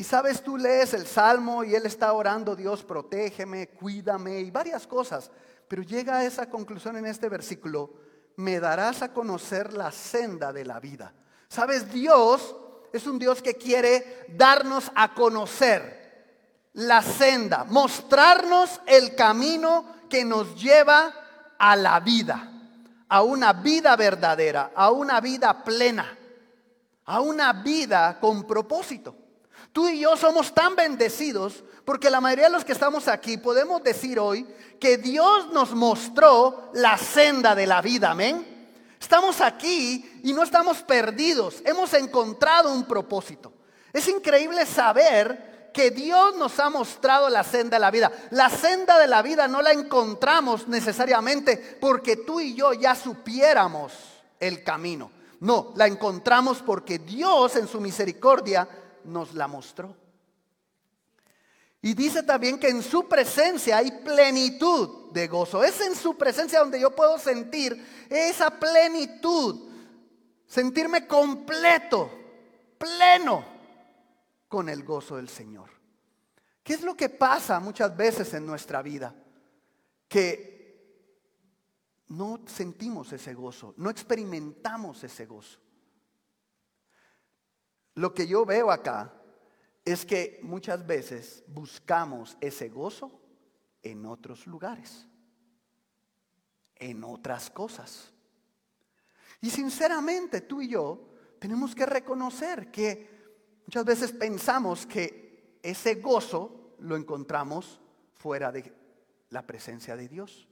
Y 0.00 0.04
sabes, 0.04 0.44
tú 0.44 0.56
lees 0.56 0.94
el 0.94 1.08
Salmo 1.08 1.64
y 1.64 1.74
él 1.74 1.84
está 1.84 2.12
orando, 2.12 2.54
Dios, 2.54 2.84
protégeme, 2.84 3.70
cuídame 3.70 4.38
y 4.38 4.50
varias 4.52 4.86
cosas. 4.86 5.28
Pero 5.66 5.82
llega 5.82 6.18
a 6.18 6.24
esa 6.24 6.48
conclusión 6.48 6.96
en 6.96 7.06
este 7.06 7.28
versículo, 7.28 7.94
me 8.36 8.60
darás 8.60 9.02
a 9.02 9.12
conocer 9.12 9.72
la 9.72 9.90
senda 9.90 10.52
de 10.52 10.64
la 10.64 10.78
vida. 10.78 11.12
Sabes, 11.48 11.92
Dios 11.92 12.54
es 12.92 13.08
un 13.08 13.18
Dios 13.18 13.42
que 13.42 13.54
quiere 13.54 14.24
darnos 14.28 14.88
a 14.94 15.14
conocer 15.14 15.98
la 16.74 17.02
senda, 17.02 17.64
mostrarnos 17.64 18.80
el 18.86 19.16
camino 19.16 19.84
que 20.08 20.24
nos 20.24 20.54
lleva 20.54 21.12
a 21.58 21.74
la 21.74 21.98
vida, 21.98 22.52
a 23.08 23.22
una 23.22 23.52
vida 23.52 23.96
verdadera, 23.96 24.70
a 24.76 24.92
una 24.92 25.20
vida 25.20 25.64
plena, 25.64 26.16
a 27.04 27.20
una 27.20 27.52
vida 27.52 28.20
con 28.20 28.46
propósito. 28.46 29.27
Tú 29.78 29.88
y 29.88 30.00
yo 30.00 30.16
somos 30.16 30.52
tan 30.52 30.75
bendecidos 30.75 31.62
porque 31.85 32.11
la 32.11 32.20
mayoría 32.20 32.47
de 32.47 32.52
los 32.52 32.64
que 32.64 32.73
estamos 32.73 33.06
aquí 33.06 33.37
podemos 33.37 33.80
decir 33.80 34.18
hoy 34.18 34.44
que 34.80 34.97
Dios 34.97 35.52
nos 35.52 35.70
mostró 35.70 36.73
la 36.75 36.99
senda 36.99 37.54
de 37.54 37.64
la 37.64 37.80
vida, 37.80 38.11
amén. 38.11 38.44
Estamos 39.00 39.40
aquí 39.40 40.20
y 40.25 40.32
no 40.32 40.42
estamos 40.42 40.78
perdidos, 40.78 41.62
hemos 41.64 41.94
encontrado 41.94 42.73
un 42.73 42.87
propósito. 42.87 43.52
Es 43.92 44.08
increíble 44.08 44.66
saber 44.66 45.70
que 45.73 45.92
Dios 45.92 46.35
nos 46.35 46.58
ha 46.58 46.70
mostrado 46.70 47.28
la 47.28 47.44
senda 47.44 47.76
de 47.76 47.80
la 47.80 47.92
vida. 47.92 48.11
La 48.30 48.50
senda 48.50 48.99
de 48.99 49.06
la 49.06 49.23
vida 49.23 49.47
no 49.47 49.62
la 49.62 49.70
encontramos 49.70 50.66
necesariamente 50.66 51.78
porque 51.80 52.16
tú 52.16 52.40
y 52.40 52.52
yo 52.52 52.73
ya 52.73 52.97
supiéramos 52.97 53.92
el 54.40 54.64
camino. 54.64 55.12
No, 55.38 55.73
la 55.76 55.87
encontramos 55.87 56.62
porque 56.62 56.99
Dios 56.99 57.54
en 57.54 57.68
su 57.68 57.80
misericordia 57.80 58.68
nos 59.08 59.34
la 59.34 59.48
mostró. 59.48 59.96
Y 61.80 61.94
dice 61.94 62.22
también 62.22 62.58
que 62.58 62.68
en 62.68 62.82
su 62.82 63.08
presencia 63.08 63.78
hay 63.78 63.90
plenitud 64.02 65.12
de 65.12 65.28
gozo. 65.28 65.62
Es 65.62 65.80
en 65.80 65.94
su 65.94 66.16
presencia 66.16 66.60
donde 66.60 66.80
yo 66.80 66.94
puedo 66.94 67.18
sentir 67.18 68.06
esa 68.10 68.50
plenitud, 68.50 69.68
sentirme 70.46 71.06
completo, 71.06 72.10
pleno 72.78 73.44
con 74.48 74.68
el 74.68 74.82
gozo 74.82 75.16
del 75.16 75.28
Señor. 75.28 75.70
¿Qué 76.64 76.74
es 76.74 76.82
lo 76.82 76.96
que 76.96 77.08
pasa 77.08 77.60
muchas 77.60 77.96
veces 77.96 78.34
en 78.34 78.44
nuestra 78.44 78.82
vida? 78.82 79.14
Que 80.08 80.58
no 82.08 82.40
sentimos 82.46 83.12
ese 83.12 83.34
gozo, 83.34 83.74
no 83.76 83.88
experimentamos 83.88 85.04
ese 85.04 85.26
gozo. 85.26 85.58
Lo 87.98 88.14
que 88.14 88.28
yo 88.28 88.46
veo 88.46 88.70
acá 88.70 89.12
es 89.84 90.06
que 90.06 90.38
muchas 90.44 90.86
veces 90.86 91.42
buscamos 91.48 92.36
ese 92.40 92.68
gozo 92.68 93.10
en 93.82 94.06
otros 94.06 94.46
lugares, 94.46 95.04
en 96.76 97.02
otras 97.02 97.50
cosas. 97.50 98.12
Y 99.40 99.50
sinceramente 99.50 100.42
tú 100.42 100.62
y 100.62 100.68
yo 100.68 101.08
tenemos 101.40 101.74
que 101.74 101.86
reconocer 101.86 102.70
que 102.70 103.60
muchas 103.66 103.84
veces 103.84 104.12
pensamos 104.12 104.86
que 104.86 105.58
ese 105.60 105.96
gozo 105.96 106.76
lo 106.78 106.94
encontramos 106.94 107.80
fuera 108.12 108.52
de 108.52 108.72
la 109.30 109.44
presencia 109.44 109.96
de 109.96 110.06
Dios. 110.06 110.46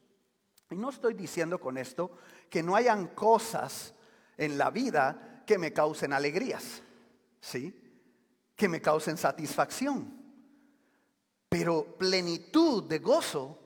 Y 0.68 0.74
no 0.74 0.90
estoy 0.90 1.14
diciendo 1.14 1.60
con 1.60 1.78
esto 1.78 2.10
que 2.50 2.64
no 2.64 2.74
hayan 2.74 3.06
cosas 3.14 3.94
en 4.36 4.58
la 4.58 4.70
vida 4.70 5.44
que 5.46 5.58
me 5.58 5.72
causen 5.72 6.12
alegrías, 6.12 6.82
¿sí? 7.40 7.82
que 8.56 8.68
me 8.68 8.80
causen 8.80 9.18
satisfacción. 9.18 10.12
Pero 11.48 11.96
plenitud 11.96 12.84
de 12.84 12.98
gozo, 12.98 13.58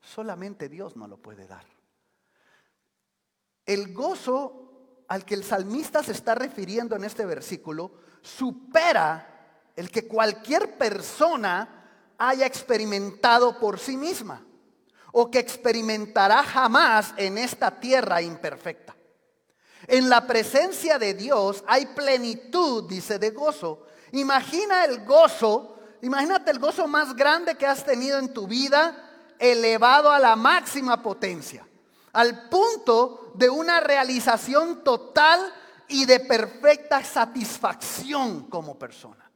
solamente 0.00 0.68
Dios 0.68 0.96
no 0.96 1.06
lo 1.06 1.16
puede 1.16 1.46
dar. 1.46 1.64
El 3.64 3.94
gozo 3.94 5.04
al 5.08 5.24
que 5.24 5.34
el 5.34 5.44
salmista 5.44 6.02
se 6.02 6.12
está 6.12 6.34
refiriendo 6.34 6.96
en 6.96 7.04
este 7.04 7.24
versículo 7.24 7.92
supera 8.20 9.70
el 9.76 9.90
que 9.90 10.06
cualquier 10.06 10.76
persona 10.76 12.14
haya 12.18 12.46
experimentado 12.46 13.58
por 13.58 13.78
sí 13.78 13.96
misma 13.96 14.44
o 15.12 15.30
que 15.30 15.38
experimentará 15.38 16.42
jamás 16.42 17.14
en 17.16 17.38
esta 17.38 17.78
tierra 17.78 18.20
imperfecta. 18.20 18.93
En 19.86 20.08
la 20.08 20.26
presencia 20.26 20.98
de 20.98 21.14
Dios 21.14 21.64
hay 21.66 21.86
plenitud, 21.86 22.88
dice, 22.88 23.18
de 23.18 23.30
gozo 23.30 23.86
Imagina 24.14 24.84
el 24.84 25.04
gozo, 25.04 25.76
imagínate 26.00 26.52
el 26.52 26.60
gozo 26.60 26.86
más 26.86 27.16
grande 27.16 27.56
que 27.56 27.66
has 27.66 27.84
tenido 27.84 28.16
en 28.20 28.32
tu 28.32 28.46
vida, 28.46 28.96
elevado 29.40 30.08
a 30.08 30.20
la 30.20 30.36
máxima 30.36 31.02
potencia, 31.02 31.66
al 32.12 32.48
punto 32.48 33.32
de 33.34 33.50
una 33.50 33.80
realización 33.80 34.84
total 34.84 35.52
y 35.88 36.04
de 36.04 36.20
perfecta 36.20 37.02
satisfacción 37.02 38.44
como 38.48 38.78
persona. 38.78 39.28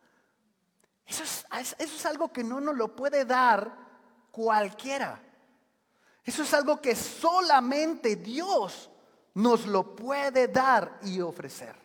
Eso 1.05 1.25
es, 1.25 2.07
algo 2.07 2.33
que 2.33 2.45
no 2.45 2.61
nos 2.61 2.77
lo 2.77 2.95
puede 2.95 3.25
dar 3.25 3.75
cualquiera. 4.31 5.21
Eso 6.23 6.45
es 6.45 6.55
algo 6.55 6.81
que 6.81 6.95
solamente 6.95 8.15
Dios 8.15 8.91
nos 9.39 9.67
lo 9.67 9.95
puede 9.95 10.49
dar 10.49 10.99
y 11.05 11.21
ofrecer. 11.21 11.77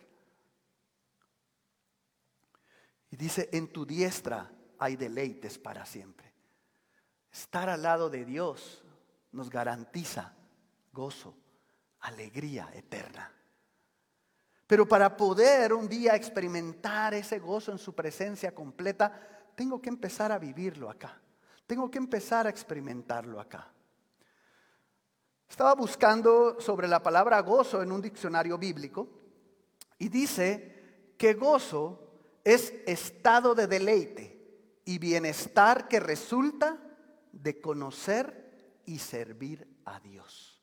Y 3.10 3.16
dice, 3.16 3.48
en 3.52 3.72
tu 3.72 3.86
diestra 3.86 4.50
hay 4.76 4.96
deleites 4.96 5.56
para 5.56 5.86
siempre. 5.86 6.32
Estar 7.30 7.68
al 7.68 7.82
lado 7.82 8.10
de 8.10 8.24
Dios 8.24 8.84
nos 9.30 9.50
garantiza 9.50 10.34
gozo, 10.92 11.36
alegría 12.00 12.70
eterna. 12.74 13.32
Pero 14.66 14.88
para 14.88 15.16
poder 15.16 15.74
un 15.74 15.88
día 15.88 16.16
experimentar 16.16 17.14
ese 17.14 17.38
gozo 17.38 17.70
en 17.70 17.78
su 17.78 17.94
presencia 17.94 18.52
completa, 18.52 19.52
tengo 19.54 19.80
que 19.80 19.90
empezar 19.90 20.32
a 20.32 20.40
vivirlo 20.40 20.90
acá. 20.90 21.20
Tengo 21.68 21.88
que 21.88 21.98
empezar 21.98 22.48
a 22.48 22.50
experimentarlo 22.50 23.40
acá. 23.40 23.73
Estaba 25.48 25.74
buscando 25.74 26.60
sobre 26.60 26.88
la 26.88 27.02
palabra 27.02 27.40
gozo 27.40 27.82
en 27.82 27.92
un 27.92 28.02
diccionario 28.02 28.58
bíblico 28.58 29.08
y 29.98 30.08
dice 30.08 31.14
que 31.16 31.34
gozo 31.34 32.00
es 32.42 32.74
estado 32.86 33.54
de 33.54 33.66
deleite 33.66 34.80
y 34.84 34.98
bienestar 34.98 35.88
que 35.88 36.00
resulta 36.00 36.78
de 37.32 37.60
conocer 37.60 38.80
y 38.86 38.98
servir 38.98 39.66
a 39.84 40.00
Dios. 40.00 40.62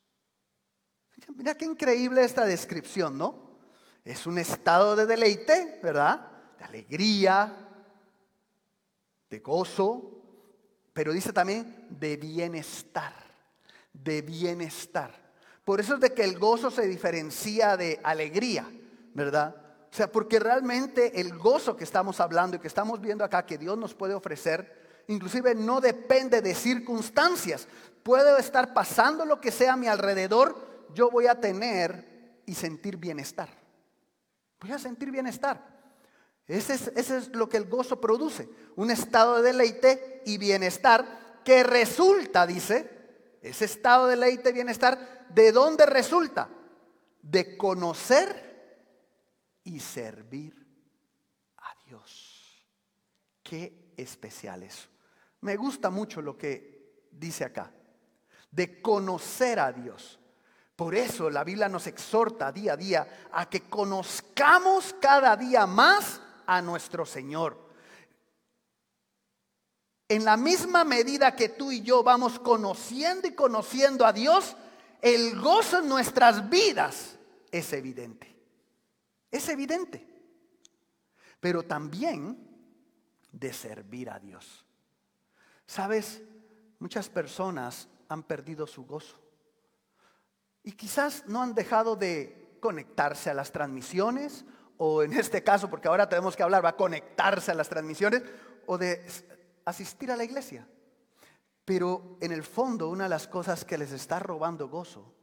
Mira 1.36 1.56
qué 1.56 1.66
increíble 1.66 2.24
esta 2.24 2.46
descripción, 2.46 3.18
¿no? 3.18 3.60
Es 4.04 4.26
un 4.26 4.38
estado 4.38 4.96
de 4.96 5.06
deleite, 5.06 5.80
¿verdad? 5.82 6.28
De 6.58 6.64
alegría, 6.66 7.70
de 9.30 9.40
gozo, 9.40 10.22
pero 10.94 11.14
dice 11.14 11.32
también 11.32 11.88
de 11.90 12.18
bienestar, 12.18 13.14
de 13.93 14.21
bienestar. 14.21 15.12
Por 15.63 15.79
eso 15.79 15.95
es 15.95 16.00
de 16.00 16.13
que 16.13 16.24
el 16.24 16.39
gozo 16.39 16.71
se 16.71 16.88
diferencia 16.88 17.77
de 17.77 18.00
alegría, 18.03 18.67
¿verdad? 19.13 19.55
O 19.91 19.93
sea, 19.93 20.12
porque 20.12 20.39
realmente 20.39 21.19
el 21.19 21.38
gozo 21.38 21.75
que 21.75 21.83
estamos 21.83 22.19
hablando 22.19 22.55
y 22.55 22.60
que 22.60 22.67
estamos 22.67 23.01
viendo 23.01 23.24
acá 23.24 23.45
que 23.45 23.57
Dios 23.57 23.77
nos 23.77 23.93
puede 23.93 24.13
ofrecer, 24.13 25.03
inclusive 25.07 25.53
no 25.53 25.81
depende 25.81 26.41
de 26.41 26.55
circunstancias. 26.55 27.67
Puedo 28.01 28.38
estar 28.38 28.74
pasando 28.74 29.25
lo 29.25 29.41
que 29.41 29.51
sea 29.51 29.74
a 29.74 29.77
mi 29.77 29.88
alrededor, 29.88 30.88
yo 30.93 31.10
voy 31.12 31.27
a 31.27 31.39
tener 31.39 32.41
y 32.45 32.55
sentir 32.55 32.98
bienestar. 32.98 33.50
Voy 34.60 34.71
a 34.71 34.79
sentir 34.79 35.12
bienestar. 35.12 35.71
Ese 36.48 36.74
es, 36.74 36.91
ese 36.95 37.17
es 37.17 37.36
lo 37.36 37.48
que 37.48 37.57
el 37.57 37.69
gozo 37.69 38.01
produce, 38.01 38.50
un 38.75 38.91
estado 38.91 39.38
de 39.38 39.51
deleite 39.51 40.21
y 40.25 40.38
bienestar 40.38 41.41
que 41.45 41.63
resulta, 41.63 42.45
dice, 42.45 43.00
ese 43.41 43.65
estado 43.65 44.05
de 44.05 44.15
deleite 44.15 44.51
y 44.51 44.53
bienestar, 44.53 45.27
¿de 45.29 45.51
dónde 45.51 45.86
resulta? 45.86 46.48
De 47.21 47.57
conocer 47.57 48.51
y 49.63 49.79
servir 49.79 50.55
a 51.57 51.75
Dios. 51.86 52.67
Qué 53.41 53.93
especial 53.98 54.63
eso. 54.63 54.88
Me 55.41 55.55
gusta 55.55 55.89
mucho 55.89 56.21
lo 56.21 56.38
que 56.38 57.07
dice 57.12 57.43
acá, 57.43 57.74
de 58.51 58.81
conocer 58.81 59.60
a 59.60 59.71
Dios. 59.71 60.19
Por 60.75 60.95
eso 60.95 61.29
la 61.29 61.43
Biblia 61.43 61.67
nos 61.67 61.88
exhorta 61.88 62.51
día 62.51 62.74
a 62.74 62.77
día 62.77 63.27
a 63.31 63.50
que 63.50 63.62
conozcamos 63.62 64.95
cada 65.00 65.36
día 65.36 65.65
más 65.65 66.21
a 66.45 66.62
nuestro 66.62 67.05
Señor. 67.05 67.71
En 70.12 70.25
la 70.25 70.36
misma 70.36 70.84
medida 70.84 71.38
que 71.38 71.48
tú 71.48 71.72
y 71.72 71.84
yo 71.84 72.03
vamos 72.03 72.38
conociendo 72.38 73.30
y 73.30 73.34
conociendo 73.34 74.06
a 74.06 74.12
Dios, 74.12 74.58
el 75.01 75.39
gozo 75.39 75.80
en 75.80 75.88
nuestras 75.88 76.50
vidas 76.50 77.18
es 77.50 77.72
evidente. 77.72 78.36
Es 79.32 79.48
evidente. 79.48 80.06
Pero 81.39 81.63
también 81.63 82.38
de 83.32 83.53
servir 83.53 84.10
a 84.10 84.20
Dios. 84.20 84.65
Sabes, 85.65 86.22
muchas 86.80 87.08
personas 87.08 87.88
han 88.10 88.24
perdido 88.24 88.68
su 88.68 88.86
gozo. 88.86 89.18
Y 90.62 90.74
quizás 90.74 91.24
no 91.25 91.41
han 91.41 91.56
dejado 91.56 91.96
de 91.96 92.58
conectarse 92.60 93.30
a 93.30 93.34
las 93.34 93.53
transmisiones, 93.53 94.44
o 94.75 95.03
en 95.03 95.13
este 95.13 95.41
caso, 95.41 95.70
porque 95.70 95.88
ahora 95.88 96.10
tenemos 96.10 96.36
que 96.36 96.44
hablar, 96.44 96.65
va 96.65 96.70
a 96.70 96.75
conectarse 96.75 97.51
a 97.51 97.56
las 97.56 97.70
transmisiones, 97.70 98.24
o 98.65 98.77
de 98.77 99.06
asistir 99.65 100.12
a 100.12 100.18
la 100.18 100.24
iglesia. 100.24 100.68
Pero 101.65 102.18
en 102.22 102.32
el 102.32 102.44
fondo 102.44 102.89
una 102.89 103.03
de 103.06 103.10
las 103.10 103.27
cosas 103.27 103.63
que 103.63 103.77
les 103.77 103.91
está 103.91 104.20
robando 104.20 104.68
gozo 104.68 105.13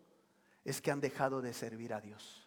es 0.64 0.80
que 0.80 0.90
han 0.90 1.00
dejado 1.00 1.40
de 1.40 1.52
servir 1.52 1.92
a 1.94 2.00
Dios. 2.00 2.46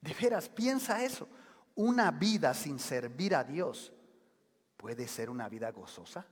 De 0.00 0.14
veras, 0.14 0.48
piensa 0.48 1.02
eso. 1.02 1.28
Una 1.74 2.10
vida 2.10 2.54
sin 2.54 2.78
servir 2.78 3.34
a 3.34 3.44
Dios 3.44 3.92
puede 4.76 5.08
ser 5.08 5.30
una 5.30 5.48
vida 5.48 5.70
gozosa. 5.72 6.26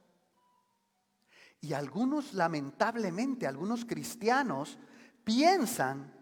Y 1.61 1.73
algunos, 1.73 2.35
lamentablemente, 2.35 3.47
algunos 3.47 3.85
cristianos 3.85 4.79
piensan 5.25 6.13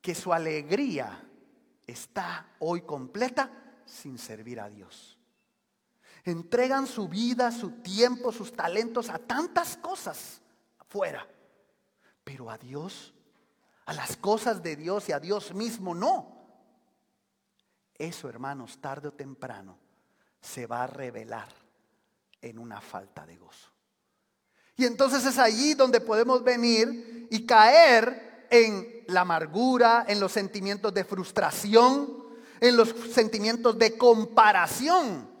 que 0.00 0.14
su 0.14 0.32
alegría 0.32 1.26
está 1.86 2.54
hoy 2.58 2.82
completa 2.82 3.50
sin 3.84 4.18
servir 4.18 4.60
a 4.60 4.68
Dios. 4.68 5.15
Entregan 6.26 6.88
su 6.88 7.08
vida, 7.08 7.52
su 7.52 7.70
tiempo, 7.70 8.32
sus 8.32 8.52
talentos 8.52 9.08
a 9.10 9.18
tantas 9.18 9.76
cosas 9.76 10.40
afuera. 10.76 11.24
Pero 12.24 12.50
a 12.50 12.58
Dios, 12.58 13.14
a 13.84 13.92
las 13.92 14.16
cosas 14.16 14.60
de 14.60 14.74
Dios 14.74 15.08
y 15.08 15.12
a 15.12 15.20
Dios 15.20 15.54
mismo 15.54 15.94
no. 15.94 16.36
Eso, 17.94 18.28
hermanos, 18.28 18.78
tarde 18.80 19.06
o 19.06 19.12
temprano 19.12 19.78
se 20.40 20.66
va 20.66 20.82
a 20.82 20.88
revelar 20.88 21.48
en 22.42 22.58
una 22.58 22.80
falta 22.80 23.24
de 23.24 23.36
gozo. 23.36 23.70
Y 24.76 24.84
entonces 24.84 25.24
es 25.24 25.38
allí 25.38 25.74
donde 25.74 26.00
podemos 26.00 26.42
venir 26.42 27.28
y 27.30 27.46
caer 27.46 28.48
en 28.50 29.04
la 29.06 29.20
amargura, 29.20 30.04
en 30.08 30.18
los 30.18 30.32
sentimientos 30.32 30.92
de 30.92 31.04
frustración, 31.04 32.26
en 32.60 32.76
los 32.76 32.88
sentimientos 33.12 33.78
de 33.78 33.96
comparación. 33.96 35.35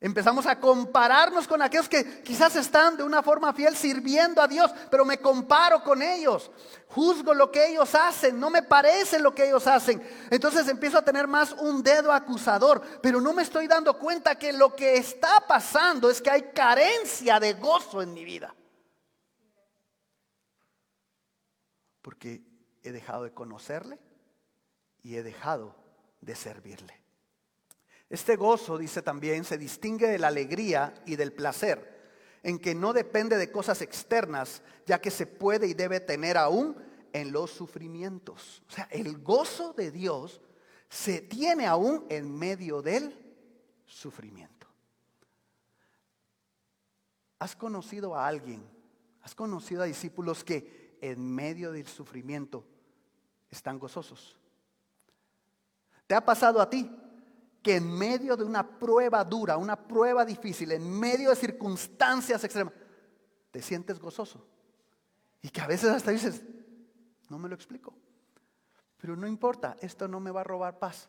Empezamos 0.00 0.46
a 0.46 0.60
compararnos 0.60 1.48
con 1.48 1.60
aquellos 1.60 1.88
que 1.88 2.22
quizás 2.22 2.54
están 2.54 2.96
de 2.96 3.02
una 3.02 3.20
forma 3.20 3.52
fiel 3.52 3.76
sirviendo 3.76 4.40
a 4.40 4.46
Dios, 4.46 4.70
pero 4.92 5.04
me 5.04 5.18
comparo 5.18 5.82
con 5.82 6.02
ellos. 6.02 6.52
Juzgo 6.86 7.34
lo 7.34 7.50
que 7.50 7.66
ellos 7.70 7.92
hacen, 7.96 8.38
no 8.38 8.48
me 8.48 8.62
parece 8.62 9.18
lo 9.18 9.34
que 9.34 9.48
ellos 9.48 9.66
hacen. 9.66 10.00
Entonces 10.30 10.68
empiezo 10.68 10.98
a 10.98 11.04
tener 11.04 11.26
más 11.26 11.50
un 11.52 11.82
dedo 11.82 12.12
acusador, 12.12 12.80
pero 13.02 13.20
no 13.20 13.32
me 13.32 13.42
estoy 13.42 13.66
dando 13.66 13.98
cuenta 13.98 14.38
que 14.38 14.52
lo 14.52 14.76
que 14.76 14.94
está 14.98 15.44
pasando 15.48 16.08
es 16.10 16.22
que 16.22 16.30
hay 16.30 16.42
carencia 16.52 17.40
de 17.40 17.54
gozo 17.54 18.00
en 18.00 18.14
mi 18.14 18.24
vida. 18.24 18.54
Porque 22.02 22.44
he 22.84 22.92
dejado 22.92 23.24
de 23.24 23.34
conocerle 23.34 23.98
y 25.02 25.16
he 25.16 25.24
dejado 25.24 25.74
de 26.20 26.36
servirle. 26.36 26.97
Este 28.10 28.36
gozo, 28.36 28.78
dice 28.78 29.02
también, 29.02 29.44
se 29.44 29.58
distingue 29.58 30.06
de 30.06 30.18
la 30.18 30.28
alegría 30.28 30.94
y 31.04 31.16
del 31.16 31.32
placer, 31.32 32.38
en 32.42 32.58
que 32.58 32.74
no 32.74 32.92
depende 32.92 33.36
de 33.36 33.52
cosas 33.52 33.82
externas, 33.82 34.62
ya 34.86 35.00
que 35.00 35.10
se 35.10 35.26
puede 35.26 35.66
y 35.66 35.74
debe 35.74 36.00
tener 36.00 36.38
aún 36.38 36.76
en 37.12 37.32
los 37.32 37.50
sufrimientos. 37.50 38.62
O 38.68 38.70
sea, 38.70 38.88
el 38.90 39.18
gozo 39.18 39.72
de 39.74 39.90
Dios 39.90 40.40
se 40.88 41.20
tiene 41.20 41.66
aún 41.66 42.06
en 42.08 42.34
medio 42.34 42.80
del 42.80 43.14
sufrimiento. 43.84 44.66
¿Has 47.38 47.54
conocido 47.54 48.16
a 48.16 48.26
alguien? 48.26 48.66
¿Has 49.22 49.34
conocido 49.34 49.82
a 49.82 49.86
discípulos 49.86 50.42
que 50.42 50.96
en 51.00 51.34
medio 51.34 51.72
del 51.72 51.86
sufrimiento 51.86 52.64
están 53.50 53.78
gozosos? 53.78 54.38
¿Te 56.06 56.14
ha 56.14 56.24
pasado 56.24 56.60
a 56.60 56.70
ti? 56.70 56.90
Que 57.62 57.76
en 57.76 57.90
medio 57.90 58.36
de 58.36 58.44
una 58.44 58.78
prueba 58.78 59.24
dura, 59.24 59.56
una 59.56 59.76
prueba 59.76 60.24
difícil, 60.24 60.72
en 60.72 60.90
medio 60.90 61.30
de 61.30 61.36
circunstancias 61.36 62.42
extremas, 62.44 62.74
te 63.50 63.62
sientes 63.62 63.98
gozoso. 63.98 64.46
Y 65.42 65.50
que 65.50 65.60
a 65.60 65.66
veces 65.66 65.90
hasta 65.90 66.10
dices, 66.10 66.42
no 67.28 67.38
me 67.38 67.48
lo 67.48 67.54
explico. 67.54 67.94
Pero 68.98 69.16
no 69.16 69.26
importa, 69.26 69.76
esto 69.80 70.08
no 70.08 70.20
me 70.20 70.30
va 70.30 70.40
a 70.40 70.44
robar 70.44 70.78
paz. 70.78 71.08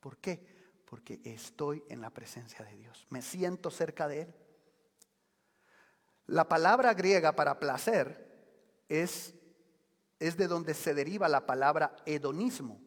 ¿Por 0.00 0.18
qué? 0.18 0.44
Porque 0.84 1.20
estoy 1.24 1.82
en 1.88 2.00
la 2.00 2.10
presencia 2.10 2.64
de 2.64 2.76
Dios. 2.76 3.06
Me 3.10 3.22
siento 3.22 3.70
cerca 3.70 4.08
de 4.08 4.22
Él. 4.22 4.34
La 6.26 6.48
palabra 6.48 6.94
griega 6.94 7.32
para 7.32 7.58
placer 7.58 8.30
es, 8.88 9.34
es 10.18 10.36
de 10.36 10.46
donde 10.46 10.74
se 10.74 10.94
deriva 10.94 11.28
la 11.28 11.46
palabra 11.46 11.96
hedonismo, 12.06 12.80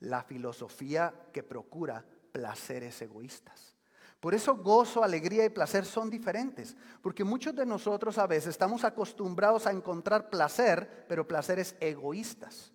la 0.00 0.22
filosofía 0.22 1.14
que 1.32 1.42
procura 1.42 2.04
placeres 2.36 3.00
egoístas. 3.00 3.74
Por 4.20 4.34
eso 4.34 4.56
gozo, 4.56 5.02
alegría 5.02 5.46
y 5.46 5.48
placer 5.48 5.86
son 5.86 6.10
diferentes, 6.10 6.76
porque 7.00 7.24
muchos 7.24 7.54
de 7.54 7.64
nosotros 7.64 8.18
a 8.18 8.26
veces 8.26 8.50
estamos 8.50 8.84
acostumbrados 8.84 9.66
a 9.66 9.70
encontrar 9.70 10.28
placer, 10.28 11.06
pero 11.08 11.26
placeres 11.26 11.74
egoístas. 11.80 12.72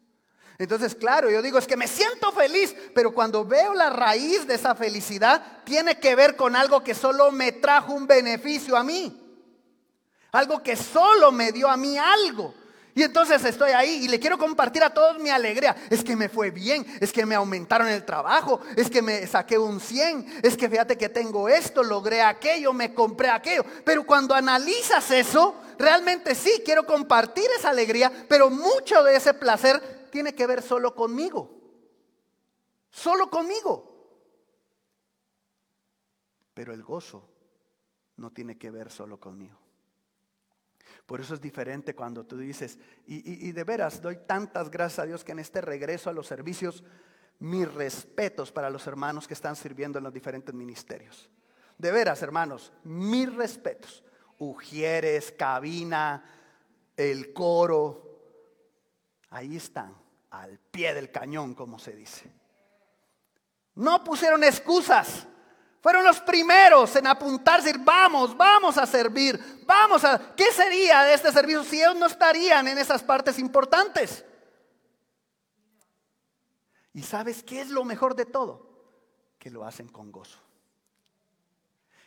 Entonces, 0.58 0.96
claro, 0.96 1.30
yo 1.30 1.44
digo, 1.44 1.60
es 1.60 1.68
que 1.68 1.78
me 1.78 1.88
siento 1.88 2.32
feliz, 2.32 2.76
pero 2.96 3.14
cuando 3.14 3.46
veo 3.46 3.76
la 3.76 3.92
raíz 3.92 4.48
de 4.48 4.56
esa 4.56 4.74
felicidad, 4.74 5.64
tiene 5.64 6.00
que 6.00 6.16
ver 6.16 6.36
con 6.36 6.56
algo 6.56 6.84
que 6.84 6.96
solo 6.96 7.32
me 7.32 7.52
trajo 7.52 7.94
un 7.94 8.08
beneficio 8.08 8.76
a 8.76 8.84
mí. 8.84 9.16
Algo 10.32 10.64
que 10.64 10.76
solo 10.76 11.32
me 11.32 11.52
dio 11.52 11.70
a 11.70 11.78
mí 11.78 12.00
algo. 12.00 12.56
Y 12.94 13.04
entonces 13.04 13.44
estoy 13.46 13.72
ahí 13.72 14.04
y 14.04 14.08
le 14.08 14.20
quiero 14.20 14.38
compartir 14.38 14.84
a 14.84 14.94
todos 14.94 15.20
mi 15.20 15.30
alegría. 15.30 15.76
Es 15.90 16.04
que 16.04 16.16
me 16.16 16.28
fue 16.28 16.52
bien, 16.52 16.86
es 17.00 17.14
que 17.14 17.26
me 17.26 17.36
aumentaron 17.36 17.88
el 17.88 18.04
trabajo, 18.04 18.60
es 18.76 18.90
que 18.90 19.02
me 19.02 19.26
saqué 19.28 19.58
un 19.58 19.80
100, 19.80 20.42
es 20.44 20.58
que 20.58 20.70
fíjate 20.70 20.98
que 20.98 21.10
tengo 21.10 21.48
esto, 21.48 21.84
logré 21.84 22.22
aquello, 22.22 22.74
me 22.74 22.94
compré 22.94 23.30
aquello. 23.30 23.64
Pero 23.86 24.06
cuando 24.06 24.36
analizas 24.36 25.10
eso, 25.12 25.56
realmente 25.78 26.36
sí, 26.36 26.62
quiero 26.66 26.86
compartir 26.86 27.46
esa 27.58 27.70
alegría, 27.70 28.12
pero 28.28 28.50
mucho 28.50 29.04
de 29.04 29.16
ese 29.16 29.34
placer 29.34 30.10
tiene 30.12 30.36
que 30.36 30.48
ver 30.48 30.62
solo 30.62 30.94
conmigo. 30.94 31.50
Solo 32.90 33.30
conmigo. 33.30 33.90
Pero 36.54 36.74
el 36.74 36.84
gozo 36.84 37.30
no 38.18 38.32
tiene 38.32 38.58
que 38.58 38.70
ver 38.70 38.92
solo 38.92 39.18
conmigo. 39.18 39.61
Por 41.12 41.20
eso 41.20 41.34
es 41.34 41.42
diferente 41.42 41.94
cuando 41.94 42.26
tú 42.26 42.38
dices, 42.38 42.80
y, 43.06 43.52
de 43.52 43.64
veras 43.66 44.02
doy 44.02 44.20
tantas 44.26 44.72
gracias 44.72 45.00
a 45.00 45.06
Dios 45.06 45.26
que 45.26 45.34
en 45.34 45.40
este 45.40 45.60
regreso 45.60 46.10
a 46.10 46.14
los 46.14 46.26
servicios, 46.26 46.86
mis 47.40 47.70
respetos 47.74 48.54
para 48.54 48.70
los 48.70 48.88
hermanos 48.88 49.28
que 49.28 49.34
están 49.34 49.58
sirviendo 49.58 49.98
en 49.98 50.06
los 50.06 50.14
diferentes 50.14 50.56
ministerios. 50.56 51.30
De 51.78 51.92
veras, 51.92 52.22
hermanos, 52.22 52.72
mis 52.86 53.36
respetos. 53.36 54.06
Ujieres, 54.38 55.34
cabina, 55.34 56.24
el 56.96 57.34
coro, 57.34 58.22
ahí 59.32 59.58
están, 59.58 59.94
al 60.30 60.60
pie 60.60 60.94
del 60.94 61.12
cañón, 61.12 61.56
como 61.56 61.78
se 61.78 61.92
dice. 61.92 62.32
No 63.76 64.02
pusieron 64.02 64.46
excusas. 64.46 65.28
Fueron 65.82 66.06
los 66.06 66.20
primeros 66.20 66.96
en 66.96 67.08
apuntarse, 67.08 67.74
vamos, 67.80 68.38
vamos 68.38 68.78
a 68.78 68.86
servir, 68.86 69.64
vamos 69.66 70.04
a... 70.04 70.36
¿Qué 70.36 70.52
sería 70.52 71.04
de 71.04 71.16
este 71.16 71.32
servicio 71.32 71.64
si 71.64 71.82
ellos 71.82 71.96
no 71.96 72.06
estarían 72.06 72.68
en 72.68 72.78
esas 72.78 73.02
partes 73.02 73.40
importantes? 73.40 74.24
¿Y 76.94 77.02
sabes 77.02 77.42
qué 77.42 77.62
es 77.62 77.70
lo 77.70 77.84
mejor 77.84 78.16
de 78.16 78.26
todo? 78.26 78.70
Que 79.40 79.50
lo 79.50 79.66
hacen 79.66 79.88
con 79.88 80.12
gozo. 80.12 80.38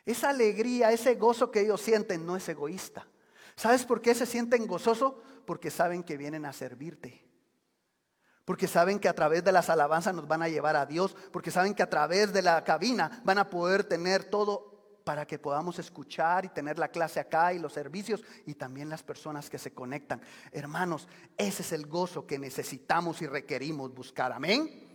Esa 0.07 0.29
alegría, 0.29 0.93
ese 0.93 1.17
gozo 1.17 1.51
que 1.51 1.61
ellos 1.61 1.81
sienten 1.81 2.25
no 2.25 2.37
es 2.37 2.49
egoísta. 2.49 3.09
¿Sabes 3.57 3.85
por 3.85 4.01
qué 4.01 4.15
se 4.15 4.27
sienten 4.27 4.69
gozosos? 4.69 5.15
Porque 5.47 5.73
saben 5.73 6.05
que 6.05 6.17
vienen 6.17 6.45
a 6.47 6.53
servirte. 6.53 7.25
Porque 8.45 8.69
saben 8.69 8.99
que 8.99 9.09
a 9.09 9.15
través 9.15 9.43
de 9.43 9.53
las 9.53 9.71
alabanzas 9.71 10.15
nos 10.15 10.29
van 10.29 10.43
a 10.43 10.49
llevar 10.49 10.77
a 10.77 10.87
Dios. 10.87 11.17
Porque 11.33 11.51
saben 11.51 11.75
que 11.75 11.83
a 11.83 11.91
través 11.91 12.33
de 12.33 12.43
la 12.43 12.63
cabina 12.65 13.23
van 13.25 13.39
a 13.39 13.49
poder 13.49 13.85
tener 13.85 14.25
todo 14.25 14.75
para 15.05 15.27
que 15.27 15.39
podamos 15.39 15.79
escuchar 15.79 16.47
y 16.47 16.49
tener 16.49 16.79
la 16.79 16.89
clase 16.89 17.21
acá 17.21 17.53
y 17.53 17.59
los 17.59 17.73
servicios 17.73 18.23
y 18.47 18.55
también 18.55 18.89
las 18.89 19.03
personas 19.03 19.51
que 19.51 19.59
se 19.59 19.73
conectan. 19.73 20.21
Hermanos, 20.51 21.07
ese 21.37 21.63
es 21.63 21.73
el 21.73 21.87
gozo 21.87 22.27
que 22.27 22.39
necesitamos 22.39 23.21
y 23.21 23.27
requerimos 23.27 23.95
buscar. 23.95 24.33
Amén. 24.33 24.91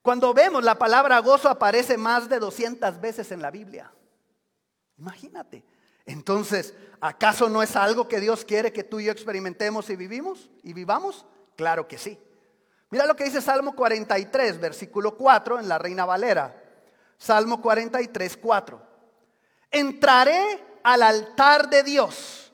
Cuando 0.00 0.32
vemos 0.32 0.64
la 0.64 0.78
palabra 0.78 1.18
gozo 1.18 1.48
aparece 1.48 1.96
más 1.96 2.28
de 2.28 2.38
200 2.38 3.00
veces 3.00 3.30
en 3.32 3.42
la 3.42 3.50
Biblia. 3.50 3.92
Imagínate. 4.96 5.64
Entonces, 6.04 6.74
¿acaso 7.00 7.48
no 7.48 7.62
es 7.62 7.76
algo 7.76 8.08
que 8.08 8.20
Dios 8.20 8.44
quiere 8.44 8.72
que 8.72 8.84
tú 8.84 9.00
y 9.00 9.04
yo 9.04 9.12
experimentemos 9.12 9.90
y 9.90 9.96
vivimos 9.96 10.50
y 10.62 10.72
vivamos? 10.72 11.26
Claro 11.56 11.86
que 11.86 11.98
sí. 11.98 12.18
Mira 12.90 13.06
lo 13.06 13.16
que 13.16 13.24
dice 13.24 13.40
Salmo 13.40 13.74
43, 13.74 14.60
versículo 14.60 15.16
4 15.16 15.60
en 15.60 15.68
la 15.68 15.78
Reina 15.78 16.04
Valera. 16.04 16.54
Salmo 17.16 17.62
43, 17.62 18.36
4. 18.36 18.82
Entraré 19.70 20.64
al 20.82 21.02
altar 21.02 21.70
de 21.70 21.82
Dios, 21.82 22.52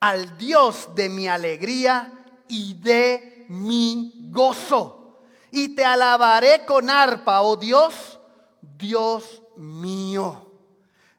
al 0.00 0.36
Dios 0.36 0.90
de 0.94 1.08
mi 1.08 1.28
alegría 1.28 2.12
y 2.48 2.74
de 2.74 3.46
mi 3.48 4.28
gozo. 4.30 5.20
Y 5.50 5.74
te 5.74 5.84
alabaré 5.84 6.66
con 6.66 6.90
arpa, 6.90 7.40
oh 7.40 7.56
Dios, 7.56 8.20
Dios 8.60 9.42
mío. 9.56 10.47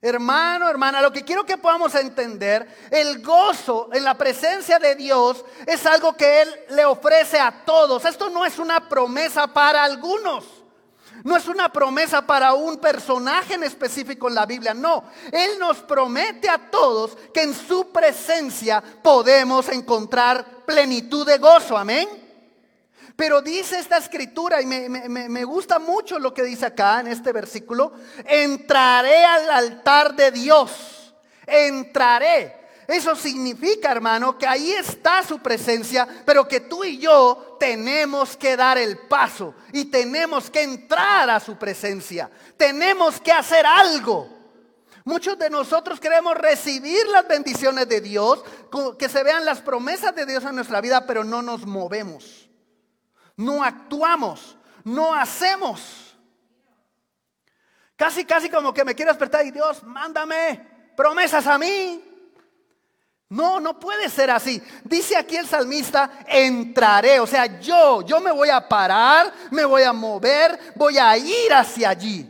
Hermano, 0.01 0.69
hermana, 0.69 1.01
lo 1.01 1.11
que 1.11 1.25
quiero 1.25 1.45
que 1.45 1.57
podamos 1.57 1.93
entender, 1.93 2.65
el 2.89 3.21
gozo 3.21 3.89
en 3.91 4.05
la 4.05 4.17
presencia 4.17 4.79
de 4.79 4.95
Dios 4.95 5.43
es 5.67 5.85
algo 5.85 6.13
que 6.13 6.41
Él 6.41 6.49
le 6.69 6.85
ofrece 6.85 7.37
a 7.37 7.65
todos. 7.65 8.05
Esto 8.05 8.29
no 8.29 8.45
es 8.45 8.59
una 8.59 8.87
promesa 8.87 9.47
para 9.47 9.83
algunos. 9.83 10.45
No 11.25 11.35
es 11.35 11.47
una 11.47 11.69
promesa 11.69 12.25
para 12.25 12.53
un 12.53 12.77
personaje 12.77 13.55
en 13.55 13.63
específico 13.63 14.29
en 14.29 14.35
la 14.35 14.45
Biblia, 14.45 14.73
no. 14.73 15.03
Él 15.33 15.59
nos 15.59 15.79
promete 15.79 16.47
a 16.47 16.69
todos 16.69 17.17
que 17.33 17.41
en 17.41 17.53
su 17.53 17.91
presencia 17.91 18.81
podemos 19.03 19.67
encontrar 19.67 20.63
plenitud 20.65 21.25
de 21.27 21.37
gozo, 21.39 21.77
amén. 21.77 22.28
Pero 23.19 23.41
dice 23.41 23.77
esta 23.77 23.97
escritura, 23.97 24.61
y 24.61 24.65
me, 24.65 25.43
gusta 25.43 25.77
mucho 25.77 26.17
lo 26.19 26.33
que 26.33 26.41
dice 26.41 26.67
acá 26.67 27.01
en 27.01 27.07
este 27.07 27.33
versículo, 27.33 27.91
entraré 28.23 29.25
al 29.25 29.49
altar 29.49 30.15
de 30.15 30.31
Dios, 30.31 31.13
entraré. 31.45 32.55
Eso 32.87 33.17
significa, 33.17 33.91
hermano, 33.91 34.37
que 34.37 34.47
ahí 34.47 34.71
está 34.71 35.21
su 35.21 35.39
presencia, 35.39 36.07
pero 36.25 36.47
que 36.47 36.61
tú 36.61 36.85
y 36.85 36.97
yo 36.97 37.57
tenemos 37.59 38.37
que 38.37 38.55
dar 38.55 38.77
el 38.77 38.97
paso 38.97 39.53
y 39.73 39.83
tenemos 39.83 40.49
que 40.49 40.61
entrar 40.61 41.29
a 41.29 41.41
su 41.41 41.57
presencia. 41.57 42.31
Tenemos 42.55 43.19
que 43.19 43.33
hacer 43.33 43.65
algo. 43.65 44.29
Muchos 45.03 45.37
de 45.37 45.49
nosotros 45.49 45.99
queremos 45.99 46.35
recibir 46.37 47.05
las 47.07 47.27
bendiciones 47.27 47.89
de 47.89 47.99
Dios, 47.99 48.41
que 48.97 49.09
se 49.09 49.23
vean 49.25 49.43
las 49.43 49.59
promesas 49.59 50.15
de 50.15 50.25
Dios 50.25 50.45
en 50.45 50.55
nuestra 50.55 50.79
vida, 50.79 51.05
pero 51.05 51.25
no 51.25 51.41
nos 51.41 51.65
movemos 51.65 52.38
no 53.39 53.63
actuamos, 53.63 54.57
no 54.83 55.13
hacemos. 55.13 56.13
Casi, 57.95 58.25
casi 58.25 58.49
como 58.49 58.73
que 58.73 58.83
me 58.83 58.93
quiero 58.93 59.11
despertar 59.11 59.45
y 59.45 59.51
Dios, 59.51 59.81
mándame 59.83 60.67
promesas 60.95 61.47
a 61.47 61.57
mí. 61.57 62.03
No, 63.29 63.61
no 63.61 63.79
puede 63.79 64.09
ser 64.09 64.29
así. 64.29 64.61
Dice 64.83 65.15
aquí 65.15 65.37
el 65.37 65.47
salmista, 65.47 66.25
entraré. 66.27 67.21
O 67.21 67.27
sea, 67.27 67.59
yo, 67.61 68.01
yo 68.01 68.19
me 68.19 68.31
voy 68.31 68.49
a 68.49 68.67
parar, 68.67 69.31
me 69.51 69.63
voy 69.63 69.83
a 69.83 69.93
mover, 69.93 70.59
voy 70.75 70.97
a 70.97 71.15
ir 71.17 71.53
hacia 71.53 71.91
allí. 71.91 72.29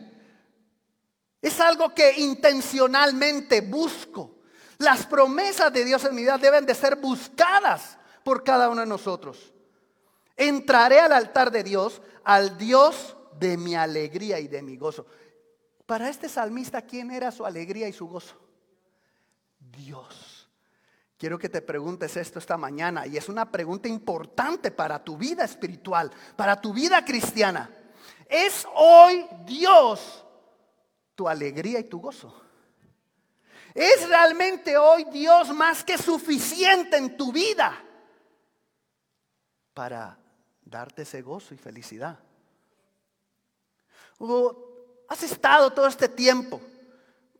Es 1.41 1.59
algo 1.59 1.91
que 1.91 2.19
intencionalmente 2.19 3.61
busco. 3.61 4.35
Las 4.77 5.07
promesas 5.07 5.73
de 5.73 5.85
Dios 5.85 6.05
en 6.05 6.13
mi 6.13 6.21
vida 6.21 6.37
deben 6.37 6.67
de 6.67 6.75
ser 6.75 6.97
buscadas 6.97 7.97
por 8.23 8.43
cada 8.43 8.69
uno 8.69 8.81
de 8.81 8.87
nosotros. 8.87 9.53
Entraré 10.41 11.01
al 11.01 11.11
altar 11.11 11.51
de 11.51 11.65
Dios, 11.65 12.01
al 12.23 12.57
Dios 12.57 13.17
de 13.37 13.57
mi 13.57 13.75
alegría 13.75 14.39
y 14.39 14.47
de 14.47 14.61
mi 14.61 14.77
gozo. 14.77 15.05
Para 15.85 16.07
este 16.07 16.29
salmista, 16.29 16.81
¿quién 16.81 17.11
era 17.11 17.29
su 17.29 17.45
alegría 17.45 17.89
y 17.89 17.93
su 17.93 18.07
gozo? 18.07 18.39
Dios. 19.59 20.49
Quiero 21.17 21.37
que 21.37 21.49
te 21.49 21.61
preguntes 21.61 22.15
esto 22.15 22.39
esta 22.39 22.55
mañana 22.55 23.05
y 23.05 23.17
es 23.17 23.27
una 23.27 23.51
pregunta 23.51 23.89
importante 23.89 24.71
para 24.71 25.03
tu 25.03 25.17
vida 25.17 25.43
espiritual, 25.43 26.09
para 26.37 26.61
tu 26.61 26.71
vida 26.73 27.03
cristiana. 27.03 27.69
¿Es 28.25 28.65
hoy 28.75 29.27
Dios 29.45 30.25
tu 31.15 31.27
alegría 31.27 31.81
y 31.81 31.83
tu 31.83 31.99
gozo? 31.99 32.33
¿Es 33.73 34.07
realmente 34.07 34.77
hoy 34.77 35.03
Dios 35.11 35.49
más 35.49 35.83
que 35.83 35.97
suficiente 35.97 36.95
en 36.95 37.17
tu 37.17 37.33
vida 37.33 37.77
para 39.73 40.17
darte 40.69 41.01
ese 41.01 41.21
gozo 41.21 41.53
y 41.53 41.57
felicidad. 41.57 42.19
has 45.07 45.23
estado 45.23 45.71
todo 45.71 45.87
este 45.87 46.07
tiempo 46.07 46.61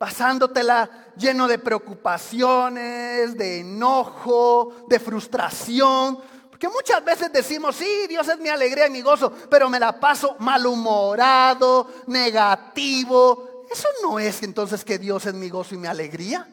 pasándotela 0.00 1.12
lleno 1.14 1.46
de 1.46 1.58
preocupaciones, 1.58 3.36
de 3.36 3.60
enojo, 3.60 4.86
de 4.88 4.98
frustración. 4.98 6.18
Porque 6.48 6.68
muchas 6.68 7.04
veces 7.04 7.30
decimos, 7.30 7.76
sí, 7.76 8.06
Dios 8.08 8.26
es 8.26 8.38
mi 8.38 8.48
alegría 8.48 8.86
y 8.86 8.90
mi 8.90 9.02
gozo, 9.02 9.30
pero 9.50 9.68
me 9.68 9.78
la 9.78 10.00
paso 10.00 10.36
malhumorado, 10.38 11.86
negativo. 12.06 13.66
Eso 13.70 13.88
no 14.02 14.18
es 14.18 14.42
entonces 14.42 14.86
que 14.86 14.98
Dios 14.98 15.26
es 15.26 15.34
mi 15.34 15.50
gozo 15.50 15.74
y 15.74 15.78
mi 15.78 15.86
alegría. 15.86 16.48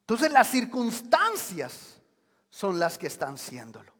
Entonces 0.00 0.32
las 0.32 0.48
circunstancias 0.48 2.00
son 2.48 2.78
las 2.78 2.96
que 2.96 3.08
están 3.08 3.36
siéndolo. 3.36 3.91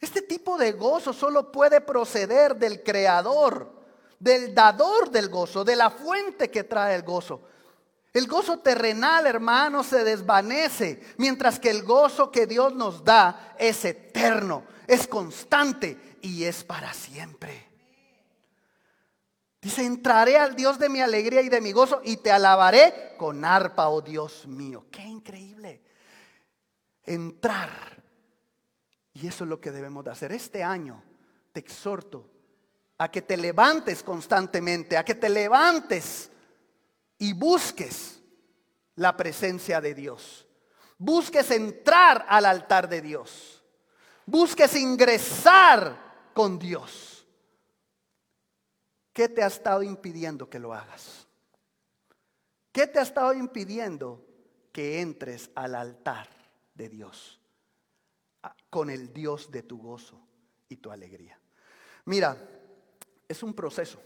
Este 0.00 0.22
tipo 0.22 0.56
de 0.56 0.72
gozo 0.72 1.12
solo 1.12 1.52
puede 1.52 1.82
proceder 1.82 2.56
del 2.56 2.82
creador, 2.82 3.70
del 4.18 4.54
dador 4.54 5.10
del 5.10 5.28
gozo, 5.28 5.62
de 5.62 5.76
la 5.76 5.90
fuente 5.90 6.50
que 6.50 6.64
trae 6.64 6.94
el 6.94 7.02
gozo. 7.02 7.42
El 8.12 8.26
gozo 8.26 8.58
terrenal, 8.58 9.26
hermano, 9.26 9.84
se 9.84 10.02
desvanece, 10.02 11.00
mientras 11.18 11.60
que 11.60 11.70
el 11.70 11.84
gozo 11.84 12.30
que 12.30 12.46
Dios 12.46 12.74
nos 12.74 13.04
da 13.04 13.54
es 13.58 13.84
eterno, 13.84 14.64
es 14.86 15.06
constante 15.06 16.16
y 16.22 16.44
es 16.44 16.64
para 16.64 16.92
siempre. 16.92 17.68
Dice, 19.60 19.84
entraré 19.84 20.38
al 20.38 20.56
Dios 20.56 20.78
de 20.78 20.88
mi 20.88 21.02
alegría 21.02 21.42
y 21.42 21.50
de 21.50 21.60
mi 21.60 21.72
gozo 21.72 22.00
y 22.02 22.16
te 22.16 22.32
alabaré 22.32 23.14
con 23.18 23.44
arpa, 23.44 23.90
oh 23.90 24.00
Dios 24.00 24.46
mío. 24.46 24.86
Qué 24.90 25.02
increíble. 25.02 25.82
Entrar 27.04 27.99
y 29.20 29.26
eso 29.26 29.44
es 29.44 29.50
lo 29.50 29.60
que 29.60 29.70
debemos 29.70 30.04
de 30.04 30.10
hacer. 30.10 30.32
Este 30.32 30.62
año 30.62 31.02
te 31.52 31.60
exhorto 31.60 32.28
a 32.98 33.10
que 33.10 33.22
te 33.22 33.36
levantes 33.36 34.02
constantemente, 34.02 34.96
a 34.96 35.04
que 35.04 35.14
te 35.14 35.28
levantes 35.28 36.30
y 37.18 37.32
busques 37.34 38.20
la 38.96 39.16
presencia 39.16 39.80
de 39.80 39.94
Dios. 39.94 40.46
Busques 40.96 41.50
entrar 41.50 42.24
al 42.28 42.46
altar 42.46 42.88
de 42.88 43.00
Dios. 43.00 43.62
Busques 44.26 44.74
ingresar 44.76 46.30
con 46.34 46.58
Dios. 46.58 47.26
¿Qué 49.12 49.28
te 49.28 49.42
ha 49.42 49.48
estado 49.48 49.82
impidiendo 49.82 50.48
que 50.48 50.58
lo 50.58 50.72
hagas? 50.72 51.26
¿Qué 52.72 52.86
te 52.86 52.98
ha 52.98 53.02
estado 53.02 53.34
impidiendo 53.34 54.24
que 54.72 55.00
entres 55.00 55.50
al 55.54 55.74
altar 55.74 56.28
de 56.74 56.88
Dios? 56.88 57.39
Con 58.70 58.88
el 58.88 59.12
Dios 59.12 59.50
de 59.50 59.62
tu 59.62 59.78
gozo 59.78 60.18
y 60.68 60.76
tu 60.76 60.90
alegría. 60.90 61.38
Mira, 62.06 62.36
es 63.28 63.42
un 63.42 63.52
proceso. 63.52 64.00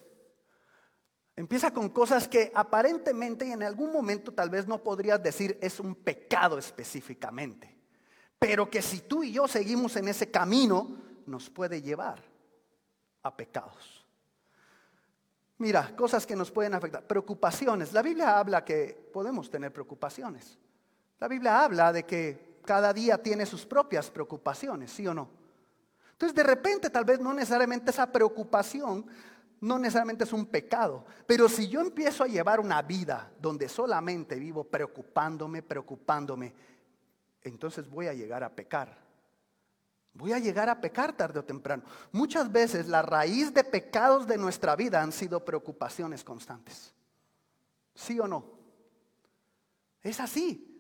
Empieza 1.37 1.73
con 1.73 1.89
cosas 1.91 2.29
que 2.29 2.51
aparentemente 2.55 3.47
y 3.47 3.53
en 3.53 3.63
algún 3.63 3.93
momento 3.93 4.33
tal 4.33 4.51
vez 4.51 4.67
no 4.67 4.83
podrías 4.83 5.23
decir 5.23 5.59
es 5.61 5.81
un 5.81 5.95
pecado 5.95 6.59
específicamente, 6.59 7.77
pero 8.39 8.71
que 8.71 8.81
si 8.83 9.01
tú 9.01 9.25
y 9.25 9.33
yo 9.33 9.49
seguimos 9.49 9.97
en 9.97 10.09
ese 10.09 10.31
camino 10.31 10.97
nos 11.27 11.51
puede 11.51 11.83
llevar 11.83 12.23
a 13.23 13.37
pecados. 13.37 14.05
Mira, 15.59 15.95
cosas 15.97 16.27
que 16.27 16.37
nos 16.37 16.51
pueden 16.51 16.75
afectar. 16.75 17.07
Preocupaciones. 17.07 17.93
La 17.93 18.03
Biblia 18.03 18.39
habla 18.39 18.65
que 18.65 19.09
podemos 19.13 19.51
tener 19.51 19.73
preocupaciones. 19.73 20.59
La 21.19 21.29
Biblia 21.29 21.65
habla 21.65 21.93
de 21.93 22.05
que 22.05 22.54
cada 22.65 22.93
día 22.93 23.23
tiene 23.23 23.47
sus 23.47 23.65
propias 23.67 24.11
preocupaciones, 24.11 24.91
¿sí 24.91 25.07
o 25.07 25.15
no? 25.15 25.29
Entonces 26.13 26.35
de 26.35 26.43
repente 26.43 26.91
tal 26.91 27.05
vez 27.05 27.21
no 27.21 27.35
necesariamente 27.35 27.91
esa 27.91 28.11
preocupación 28.11 29.07
no 29.61 29.79
necesariamente 29.79 30.25
es 30.25 30.33
un 30.33 30.45
pecado, 30.45 31.07
pero 31.27 31.49
si 31.49 31.69
yo 31.69 31.81
empiezo 31.81 32.23
a 32.23 32.27
llevar 32.27 32.61
una 32.61 32.83
vida 32.83 33.33
donde 33.41 33.69
solamente 33.69 34.37
vivo 34.37 34.65
preocupándome, 34.65 35.63
preocupándome, 35.63 36.53
entonces 37.43 37.89
voy 37.89 38.09
a 38.09 38.13
llegar 38.13 38.45
a 38.45 38.51
pecar. 38.51 39.05
Voy 40.13 40.33
a 40.33 40.39
llegar 40.39 40.69
a 40.69 40.81
pecar 40.81 41.17
tarde 41.17 41.41
o 41.41 41.45
temprano. 41.45 41.83
Muchas 42.13 42.53
veces 42.53 42.89
la 42.89 43.03
raíz 43.03 43.53
de 43.55 43.65
pecados 43.65 44.27
de 44.27 44.37
nuestra 44.37 44.77
vida 44.77 45.03
han 45.03 45.13
sido 45.13 45.45
preocupaciones 45.45 46.23
constantes. 46.23 46.93
¿Sí 47.95 48.21
o 48.21 48.29
no? 48.29 48.45
Es 50.03 50.21
así. 50.21 50.74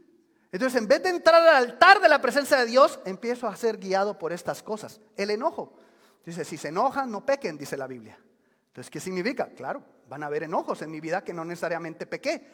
Entonces, 0.54 0.80
en 0.80 0.86
vez 0.86 1.02
de 1.02 1.08
entrar 1.08 1.42
al 1.42 1.56
altar 1.56 2.00
de 2.00 2.08
la 2.08 2.20
presencia 2.20 2.56
de 2.56 2.66
Dios, 2.66 3.00
empiezo 3.04 3.48
a 3.48 3.56
ser 3.56 3.76
guiado 3.76 4.16
por 4.20 4.32
estas 4.32 4.62
cosas. 4.62 5.00
El 5.16 5.30
enojo. 5.30 5.72
Dice, 6.24 6.44
si 6.44 6.56
se 6.56 6.68
enojan, 6.68 7.10
no 7.10 7.26
pequen, 7.26 7.58
dice 7.58 7.76
la 7.76 7.88
Biblia. 7.88 8.16
Entonces, 8.68 8.88
¿qué 8.88 9.00
significa? 9.00 9.48
Claro, 9.48 9.82
van 10.08 10.22
a 10.22 10.26
haber 10.26 10.44
enojos 10.44 10.80
en 10.82 10.92
mi 10.92 11.00
vida 11.00 11.24
que 11.24 11.34
no 11.34 11.44
necesariamente 11.44 12.06
pequé. 12.06 12.46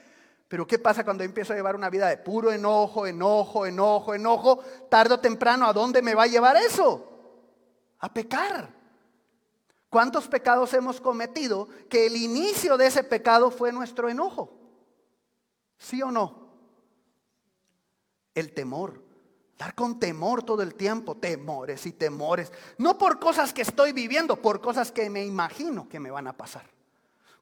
Pero 0.48 0.66
¿qué 0.66 0.78
pasa 0.78 1.04
cuando 1.04 1.24
empiezo 1.24 1.52
a 1.52 1.56
llevar 1.56 1.76
una 1.76 1.90
vida 1.90 2.08
de 2.08 2.16
puro 2.16 2.50
enojo, 2.50 3.06
enojo, 3.06 3.66
enojo, 3.66 4.14
enojo? 4.14 4.64
Tardo 4.88 5.16
o 5.16 5.20
temprano, 5.20 5.66
¿a 5.66 5.74
dónde 5.74 6.00
me 6.00 6.14
va 6.14 6.22
a 6.22 6.26
llevar 6.26 6.56
eso? 6.56 7.06
A 7.98 8.10
pecar. 8.10 8.70
¿Cuántos 9.90 10.26
pecados 10.26 10.72
hemos 10.72 11.02
cometido 11.02 11.68
que 11.90 12.06
el 12.06 12.16
inicio 12.16 12.78
de 12.78 12.86
ese 12.86 13.04
pecado 13.04 13.50
fue 13.50 13.72
nuestro 13.72 14.08
enojo? 14.08 14.58
¿Sí 15.76 16.00
o 16.00 16.10
no? 16.10 16.49
El 18.34 18.52
temor. 18.52 19.02
Dar 19.58 19.74
con 19.74 20.00
temor 20.00 20.42
todo 20.42 20.62
el 20.62 20.74
tiempo, 20.74 21.16
temores 21.16 21.84
y 21.84 21.92
temores. 21.92 22.50
No 22.78 22.96
por 22.96 23.18
cosas 23.18 23.52
que 23.52 23.62
estoy 23.62 23.92
viviendo, 23.92 24.40
por 24.40 24.60
cosas 24.60 24.90
que 24.90 25.10
me 25.10 25.24
imagino 25.24 25.88
que 25.88 26.00
me 26.00 26.10
van 26.10 26.26
a 26.26 26.36
pasar. 26.36 26.64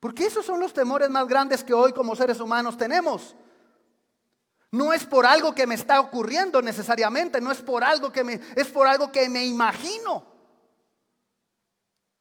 Porque 0.00 0.26
esos 0.26 0.44
son 0.44 0.60
los 0.60 0.72
temores 0.72 1.10
más 1.10 1.26
grandes 1.28 1.62
que 1.62 1.74
hoy 1.74 1.92
como 1.92 2.16
seres 2.16 2.40
humanos 2.40 2.76
tenemos. 2.76 3.36
No 4.70 4.92
es 4.92 5.04
por 5.06 5.24
algo 5.24 5.54
que 5.54 5.66
me 5.66 5.74
está 5.74 6.00
ocurriendo 6.00 6.60
necesariamente, 6.60 7.40
no 7.40 7.50
es 7.50 7.62
por 7.62 7.82
algo 7.82 8.12
que 8.12 8.22
me 8.22 8.40
es 8.54 8.68
por 8.68 8.86
algo 8.86 9.10
que 9.10 9.28
me 9.28 9.46
imagino. 9.46 10.26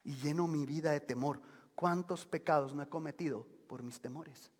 Y 0.03 0.15
lleno 0.15 0.47
mi 0.47 0.65
vida 0.65 0.91
de 0.91 1.01
temor. 1.01 1.41
¿Cuántos 1.75 2.25
pecados 2.25 2.73
no 2.73 2.81
he 2.81 2.87
cometido 2.87 3.45
por 3.67 3.83
mis 3.83 3.99
temores? 3.99 4.51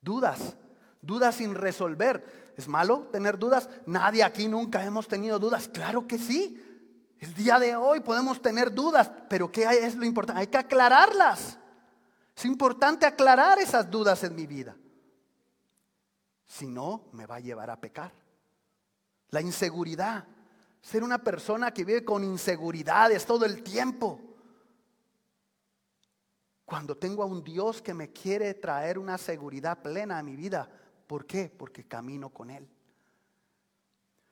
Dudas, 0.00 0.56
dudas 1.02 1.34
sin 1.34 1.54
resolver. 1.54 2.52
¿Es 2.56 2.68
malo 2.68 3.08
tener 3.12 3.38
dudas? 3.38 3.68
Nadie 3.86 4.22
aquí 4.22 4.48
nunca 4.48 4.84
hemos 4.84 5.08
tenido 5.08 5.38
dudas. 5.38 5.68
Claro 5.68 6.06
que 6.06 6.18
sí. 6.18 6.62
El 7.18 7.34
día 7.34 7.58
de 7.58 7.76
hoy 7.76 8.00
podemos 8.00 8.40
tener 8.40 8.72
dudas, 8.72 9.10
pero 9.28 9.52
¿qué 9.52 9.64
es 9.64 9.94
lo 9.94 10.04
importante? 10.04 10.40
Hay 10.40 10.46
que 10.48 10.58
aclararlas. 10.58 11.58
Es 12.36 12.44
importante 12.44 13.06
aclarar 13.06 13.58
esas 13.58 13.90
dudas 13.90 14.24
en 14.24 14.34
mi 14.34 14.46
vida. 14.46 14.76
Si 16.44 16.66
no, 16.66 17.04
me 17.12 17.26
va 17.26 17.36
a 17.36 17.40
llevar 17.40 17.70
a 17.70 17.80
pecar. 17.80 18.12
La 19.30 19.40
inseguridad. 19.40 20.26
Ser 20.80 21.04
una 21.04 21.18
persona 21.22 21.72
que 21.72 21.84
vive 21.84 22.04
con 22.04 22.24
inseguridades 22.24 23.24
todo 23.24 23.44
el 23.44 23.62
tiempo. 23.62 24.20
Cuando 26.64 26.96
tengo 26.96 27.22
a 27.22 27.26
un 27.26 27.44
Dios 27.44 27.80
que 27.80 27.94
me 27.94 28.12
quiere 28.12 28.54
traer 28.54 28.98
una 28.98 29.16
seguridad 29.16 29.80
plena 29.80 30.18
a 30.18 30.22
mi 30.22 30.34
vida. 30.34 30.68
¿Por 31.12 31.26
qué? 31.26 31.52
Porque 31.54 31.84
camino 31.84 32.30
con 32.30 32.48
Él. 32.48 32.66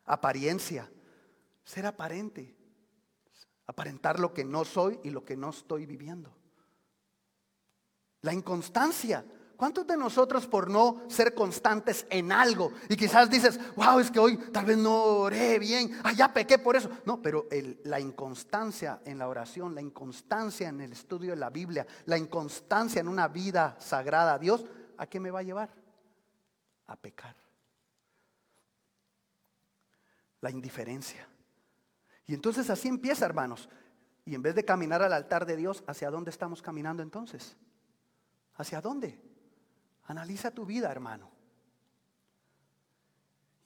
Apariencia. 0.06 0.90
Ser 1.62 1.84
aparente. 1.84 2.56
Aparentar 3.66 4.18
lo 4.18 4.32
que 4.32 4.46
no 4.46 4.64
soy 4.64 4.98
y 5.04 5.10
lo 5.10 5.22
que 5.22 5.36
no 5.36 5.50
estoy 5.50 5.84
viviendo. 5.84 6.34
La 8.22 8.32
inconstancia. 8.32 9.22
¿Cuántos 9.58 9.86
de 9.86 9.98
nosotros 9.98 10.46
por 10.46 10.70
no 10.70 11.02
ser 11.10 11.34
constantes 11.34 12.06
en 12.08 12.32
algo 12.32 12.72
y 12.88 12.96
quizás 12.96 13.28
dices, 13.28 13.60
wow, 13.76 13.98
es 13.98 14.10
que 14.10 14.18
hoy 14.18 14.38
tal 14.50 14.64
vez 14.64 14.78
no 14.78 15.02
oré 15.02 15.58
bien, 15.58 16.00
ah, 16.02 16.12
ya 16.12 16.32
pequé 16.32 16.56
por 16.56 16.76
eso? 16.76 16.88
No, 17.04 17.20
pero 17.20 17.46
la 17.84 18.00
inconstancia 18.00 19.02
en 19.04 19.18
la 19.18 19.28
oración, 19.28 19.74
la 19.74 19.82
inconstancia 19.82 20.70
en 20.70 20.80
el 20.80 20.92
estudio 20.92 21.32
de 21.32 21.36
la 21.36 21.50
Biblia, 21.50 21.86
la 22.06 22.16
inconstancia 22.16 23.00
en 23.00 23.08
una 23.08 23.28
vida 23.28 23.76
sagrada 23.78 24.32
a 24.32 24.38
Dios, 24.38 24.64
¿a 24.96 25.06
qué 25.06 25.20
me 25.20 25.30
va 25.30 25.40
a 25.40 25.42
llevar? 25.42 25.79
A 26.90 26.96
pecar. 26.96 27.36
La 30.40 30.50
indiferencia. 30.50 31.28
Y 32.26 32.34
entonces 32.34 32.68
así 32.68 32.88
empieza, 32.88 33.26
hermanos. 33.26 33.68
Y 34.24 34.34
en 34.34 34.42
vez 34.42 34.56
de 34.56 34.64
caminar 34.64 35.00
al 35.00 35.12
altar 35.12 35.46
de 35.46 35.54
Dios, 35.54 35.84
¿hacia 35.86 36.10
dónde 36.10 36.30
estamos 36.30 36.62
caminando 36.62 37.04
entonces? 37.04 37.56
¿Hacia 38.54 38.80
dónde? 38.80 39.22
Analiza 40.06 40.50
tu 40.50 40.66
vida, 40.66 40.90
hermano. 40.90 41.30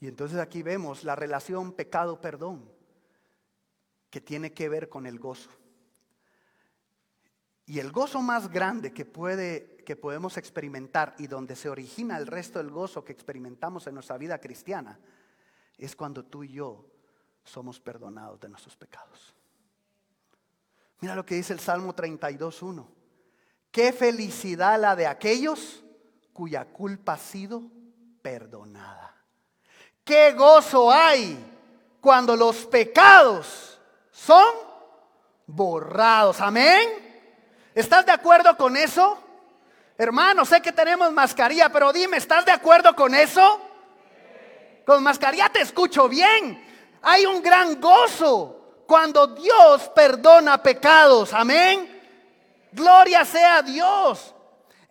Y 0.00 0.06
entonces 0.06 0.38
aquí 0.38 0.62
vemos 0.62 1.02
la 1.02 1.16
relación 1.16 1.72
pecado-perdón, 1.72 2.70
que 4.10 4.20
tiene 4.20 4.52
que 4.52 4.68
ver 4.68 4.90
con 4.90 5.06
el 5.06 5.18
gozo. 5.18 5.50
Y 7.66 7.78
el 7.78 7.92
gozo 7.92 8.20
más 8.20 8.50
grande 8.50 8.92
que, 8.92 9.04
puede, 9.04 9.76
que 9.86 9.96
podemos 9.96 10.36
experimentar 10.36 11.14
y 11.18 11.26
donde 11.26 11.56
se 11.56 11.68
origina 11.68 12.18
el 12.18 12.26
resto 12.26 12.58
del 12.58 12.70
gozo 12.70 13.04
que 13.04 13.12
experimentamos 13.12 13.86
en 13.86 13.94
nuestra 13.94 14.18
vida 14.18 14.38
cristiana 14.38 14.98
es 15.78 15.96
cuando 15.96 16.24
tú 16.24 16.44
y 16.44 16.52
yo 16.52 16.84
somos 17.42 17.80
perdonados 17.80 18.40
de 18.40 18.48
nuestros 18.48 18.76
pecados. 18.76 19.34
Mira 21.00 21.14
lo 21.14 21.24
que 21.24 21.34
dice 21.36 21.52
el 21.52 21.60
Salmo 21.60 21.94
32.1. 21.94 22.86
Qué 23.70 23.92
felicidad 23.92 24.80
la 24.80 24.94
de 24.94 25.06
aquellos 25.06 25.82
cuya 26.32 26.66
culpa 26.66 27.14
ha 27.14 27.18
sido 27.18 27.62
perdonada. 28.22 29.14
Qué 30.04 30.32
gozo 30.32 30.92
hay 30.92 31.52
cuando 32.00 32.36
los 32.36 32.66
pecados 32.66 33.80
son 34.10 34.44
borrados. 35.46 36.40
Amén. 36.40 37.03
¿Estás 37.74 38.06
de 38.06 38.12
acuerdo 38.12 38.56
con 38.56 38.76
eso? 38.76 39.18
Hermano, 39.98 40.44
sé 40.44 40.60
que 40.60 40.72
tenemos 40.72 41.12
mascarilla, 41.12 41.68
pero 41.70 41.92
dime, 41.92 42.16
¿estás 42.16 42.44
de 42.44 42.52
acuerdo 42.52 42.94
con 42.94 43.14
eso? 43.14 43.60
Con 44.86 45.02
mascarilla 45.02 45.48
te 45.48 45.60
escucho 45.60 46.08
bien. 46.08 46.64
Hay 47.02 47.26
un 47.26 47.42
gran 47.42 47.80
gozo 47.80 48.84
cuando 48.86 49.26
Dios 49.28 49.88
perdona 49.94 50.62
pecados. 50.62 51.32
Amén. 51.32 51.90
Gloria 52.72 53.24
sea 53.24 53.58
a 53.58 53.62
Dios. 53.62 54.34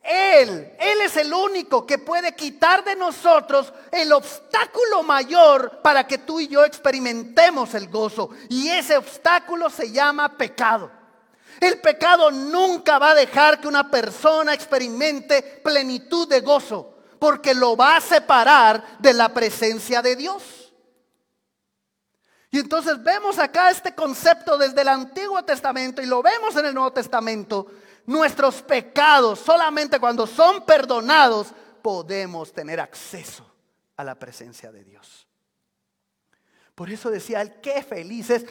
Él, 0.02 0.76
Él 0.78 1.02
es 1.02 1.16
el 1.16 1.34
único 1.34 1.86
que 1.86 1.98
puede 1.98 2.36
quitar 2.36 2.84
de 2.84 2.96
nosotros 2.96 3.72
el 3.92 4.12
obstáculo 4.12 5.04
mayor 5.04 5.82
para 5.82 6.06
que 6.06 6.18
tú 6.18 6.42
y 6.42 6.48
yo 6.50 6.66
experimentemos 6.66 7.74
el 7.74 7.88
gozo. 7.88 8.30
Y 8.50 8.70
ese 8.70 8.98
obstáculo 8.98 9.70
se 9.70 9.92
llama 9.92 10.38
pecado. 10.38 11.03
El 11.60 11.80
pecado 11.80 12.32
nunca 12.32 13.00
va 13.00 13.12
a 13.12 13.16
dejar 13.16 13.60
que 13.60 13.68
una 13.68 13.90
persona 13.90 14.54
experimente 14.54 15.62
plenitud 15.64 16.28
de 16.28 16.42
gozo, 16.42 16.98
porque 17.20 17.54
lo 17.54 17.76
va 17.76 17.98
a 17.98 18.02
separar 18.02 18.98
de 19.00 19.14
la 19.14 19.34
presencia 19.34 20.02
de 20.02 20.16
Dios. 20.16 20.74
Y 22.54 22.60
entonces 22.60 23.02
vemos 23.02 23.40
acá 23.40 23.72
este 23.72 23.96
concepto 23.96 24.60
desde 24.60 24.82
el 24.82 24.88
Antiguo 24.88 25.44
Testamento 25.44 26.04
y 26.04 26.06
lo 26.06 26.22
vemos 26.22 26.56
en 26.56 26.68
el 26.68 26.74
Nuevo 26.74 26.94
Testamento. 26.94 27.66
Nuestros 28.06 28.62
pecados, 28.62 29.40
solamente 29.40 30.00
cuando 30.00 30.28
son 30.28 30.64
perdonados, 30.64 31.48
podemos 31.82 32.54
tener 32.54 32.80
acceso 32.80 33.44
a 33.98 34.04
la 34.04 34.14
presencia 34.16 34.72
de 34.72 34.84
Dios. 34.84 35.28
Por 36.76 36.92
eso 36.92 37.10
decía 37.10 37.42
él, 37.42 37.60
qué 37.62 37.82
feliz 37.82 38.30
es. 38.30 38.46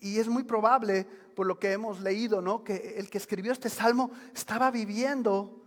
Y 0.00 0.20
es 0.20 0.28
muy 0.28 0.44
probable, 0.44 1.06
por 1.34 1.46
lo 1.46 1.58
que 1.58 1.72
hemos 1.72 2.00
leído, 2.00 2.40
¿no? 2.40 2.62
que 2.64 2.94
el 2.96 3.10
que 3.10 3.18
escribió 3.18 3.52
este 3.52 3.68
salmo 3.68 4.10
estaba 4.34 4.70
viviendo 4.70 5.62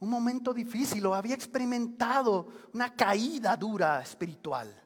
un 0.00 0.10
momento 0.10 0.52
difícil 0.52 1.06
o 1.06 1.14
había 1.14 1.34
experimentado 1.34 2.48
una 2.72 2.94
caída 2.94 3.56
dura 3.56 4.02
espiritual. 4.02 4.82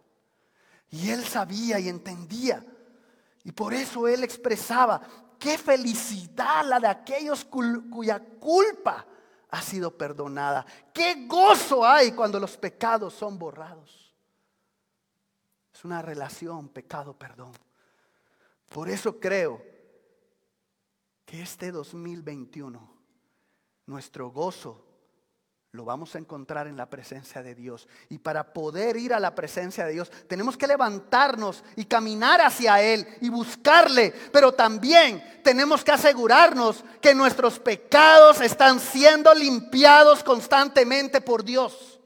Y 0.90 1.10
él 1.10 1.24
sabía 1.24 1.78
y 1.78 1.88
entendía. 1.88 2.64
Y 3.44 3.52
por 3.52 3.74
eso 3.74 4.06
él 4.06 4.24
expresaba, 4.24 5.00
qué 5.38 5.58
felicidad 5.58 6.64
la 6.66 6.78
de 6.78 6.88
aquellos 6.88 7.44
cuya 7.44 8.20
culpa 8.20 9.06
ha 9.50 9.62
sido 9.62 9.96
perdonada. 9.96 10.64
Qué 10.92 11.26
gozo 11.26 11.84
hay 11.84 12.12
cuando 12.12 12.38
los 12.38 12.56
pecados 12.56 13.14
son 13.14 13.38
borrados. 13.38 14.14
Es 15.72 15.84
una 15.84 16.02
relación 16.02 16.68
pecado-perdón. 16.68 17.52
Por 18.68 18.88
eso 18.88 19.18
creo 19.18 19.62
que 21.28 21.42
este 21.42 21.70
2021, 21.70 22.90
nuestro 23.84 24.30
gozo 24.30 24.82
lo 25.72 25.84
vamos 25.84 26.14
a 26.14 26.18
encontrar 26.18 26.66
en 26.66 26.78
la 26.78 26.88
presencia 26.88 27.42
de 27.42 27.54
Dios. 27.54 27.86
Y 28.08 28.16
para 28.16 28.54
poder 28.54 28.96
ir 28.96 29.12
a 29.12 29.20
la 29.20 29.34
presencia 29.34 29.84
de 29.84 29.92
Dios, 29.92 30.10
tenemos 30.26 30.56
que 30.56 30.66
levantarnos 30.66 31.62
y 31.76 31.84
caminar 31.84 32.40
hacia 32.40 32.80
Él 32.80 33.06
y 33.20 33.28
buscarle. 33.28 34.14
Pero 34.32 34.52
también 34.52 35.42
tenemos 35.44 35.84
que 35.84 35.92
asegurarnos 35.92 36.82
que 37.02 37.14
nuestros 37.14 37.58
pecados 37.58 38.40
están 38.40 38.80
siendo 38.80 39.34
limpiados 39.34 40.24
constantemente 40.24 41.20
por 41.20 41.44
Dios. 41.44 42.00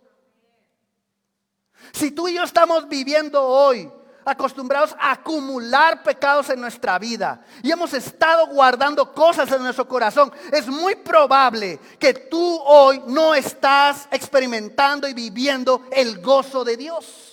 Si 1.93 2.11
tú 2.11 2.27
y 2.27 2.35
yo 2.35 2.43
estamos 2.43 2.89
viviendo 2.89 3.41
hoy 3.41 3.89
acostumbrados 4.25 4.95
a 4.99 5.13
acumular 5.13 6.03
pecados 6.03 6.51
en 6.51 6.61
nuestra 6.61 6.99
vida 6.99 7.45
y 7.63 7.71
hemos 7.71 7.93
estado 7.95 8.47
guardando 8.47 9.13
cosas 9.13 9.51
en 9.53 9.63
nuestro 9.63 9.87
corazón, 9.89 10.33
es 10.51 10.67
muy 10.69 10.97
probable 10.97 11.79
que 11.99 12.15
tú 12.15 12.61
hoy 12.65 13.03
no 13.07 13.35
estás 13.35 14.09
experimentando 14.11 15.09
y 15.09 15.15
viviendo 15.15 15.83
el 15.91 16.21
gozo 16.21 16.65
de 16.65 16.77
Dios. 16.77 17.33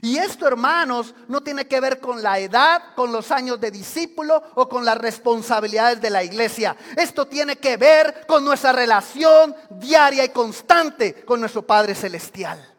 Y 0.00 0.16
esto, 0.16 0.46
hermanos, 0.46 1.14
no 1.28 1.42
tiene 1.42 1.66
que 1.66 1.80
ver 1.80 2.00
con 2.00 2.22
la 2.22 2.38
edad, 2.38 2.94
con 2.96 3.12
los 3.12 3.30
años 3.30 3.60
de 3.60 3.70
discípulo 3.70 4.42
o 4.54 4.68
con 4.68 4.84
las 4.84 4.96
responsabilidades 4.96 6.00
de 6.00 6.10
la 6.10 6.24
iglesia. 6.24 6.76
Esto 6.96 7.26
tiene 7.26 7.56
que 7.56 7.76
ver 7.76 8.24
con 8.26 8.44
nuestra 8.44 8.72
relación 8.72 9.54
diaria 9.70 10.24
y 10.24 10.30
constante 10.30 11.24
con 11.24 11.40
nuestro 11.40 11.62
Padre 11.62 11.94
Celestial. 11.94 12.71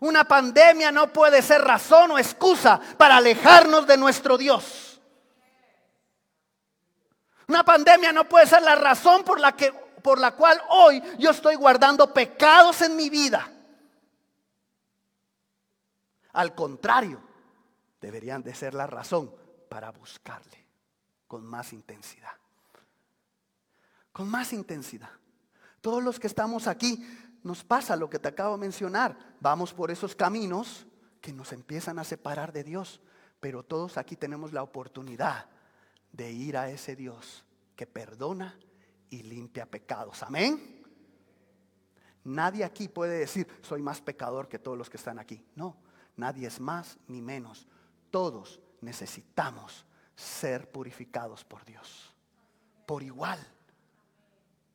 Una 0.00 0.24
pandemia 0.24 0.92
no 0.92 1.12
puede 1.12 1.42
ser 1.42 1.62
razón 1.62 2.12
o 2.12 2.18
excusa 2.18 2.80
para 2.96 3.16
alejarnos 3.16 3.86
de 3.86 3.96
nuestro 3.96 4.38
Dios. 4.38 5.00
Una 7.48 7.64
pandemia 7.64 8.12
no 8.12 8.28
puede 8.28 8.46
ser 8.46 8.62
la 8.62 8.74
razón 8.74 9.24
por 9.24 9.40
la, 9.40 9.56
que, 9.56 9.72
por 10.02 10.18
la 10.18 10.32
cual 10.32 10.60
hoy 10.68 11.02
yo 11.18 11.30
estoy 11.30 11.56
guardando 11.56 12.12
pecados 12.12 12.82
en 12.82 12.94
mi 12.94 13.08
vida. 13.08 13.50
Al 16.34 16.54
contrario, 16.54 17.20
deberían 18.00 18.42
de 18.42 18.54
ser 18.54 18.74
la 18.74 18.86
razón 18.86 19.34
para 19.68 19.90
buscarle. 19.90 20.66
con 21.26 21.44
más 21.44 21.74
intensidad. 21.74 22.32
Con 24.12 24.30
más 24.30 24.54
intensidad. 24.54 25.10
Todos 25.82 26.02
los 26.02 26.18
que 26.18 26.26
estamos 26.26 26.66
aquí 26.66 27.06
nos 27.42 27.64
pasa 27.64 27.96
lo 27.96 28.10
que 28.10 28.18
te 28.18 28.28
acabo 28.28 28.54
de 28.54 28.60
mencionar. 28.60 29.16
Vamos 29.40 29.72
por 29.72 29.90
esos 29.90 30.14
caminos 30.14 30.86
que 31.20 31.32
nos 31.32 31.52
empiezan 31.52 31.98
a 31.98 32.04
separar 32.04 32.52
de 32.52 32.64
Dios. 32.64 33.00
Pero 33.40 33.62
todos 33.62 33.96
aquí 33.96 34.16
tenemos 34.16 34.52
la 34.52 34.62
oportunidad 34.62 35.46
de 36.12 36.32
ir 36.32 36.56
a 36.56 36.70
ese 36.70 36.96
Dios 36.96 37.44
que 37.76 37.86
perdona 37.86 38.58
y 39.10 39.22
limpia 39.22 39.66
pecados. 39.66 40.22
Amén. 40.22 40.82
Nadie 42.24 42.64
aquí 42.64 42.88
puede 42.88 43.18
decir, 43.18 43.46
soy 43.62 43.80
más 43.80 44.00
pecador 44.00 44.48
que 44.48 44.58
todos 44.58 44.76
los 44.76 44.90
que 44.90 44.96
están 44.96 45.18
aquí. 45.18 45.44
No, 45.54 45.76
nadie 46.16 46.46
es 46.46 46.60
más 46.60 46.98
ni 47.06 47.22
menos. 47.22 47.66
Todos 48.10 48.60
necesitamos 48.80 49.86
ser 50.14 50.70
purificados 50.70 51.44
por 51.44 51.64
Dios. 51.64 52.12
Por 52.86 53.02
igual. 53.02 53.38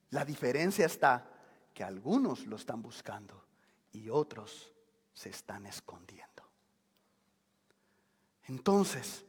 La 0.09 0.23
diferencia 0.23 0.85
está 0.85 1.32
que 1.73 1.83
algunos 1.83 2.45
lo 2.45 2.55
están 2.55 2.81
buscando 2.81 3.45
y 3.91 4.09
otros 4.09 4.71
se 5.13 5.29
están 5.29 5.65
escondiendo. 5.65 6.43
Entonces, 8.47 9.23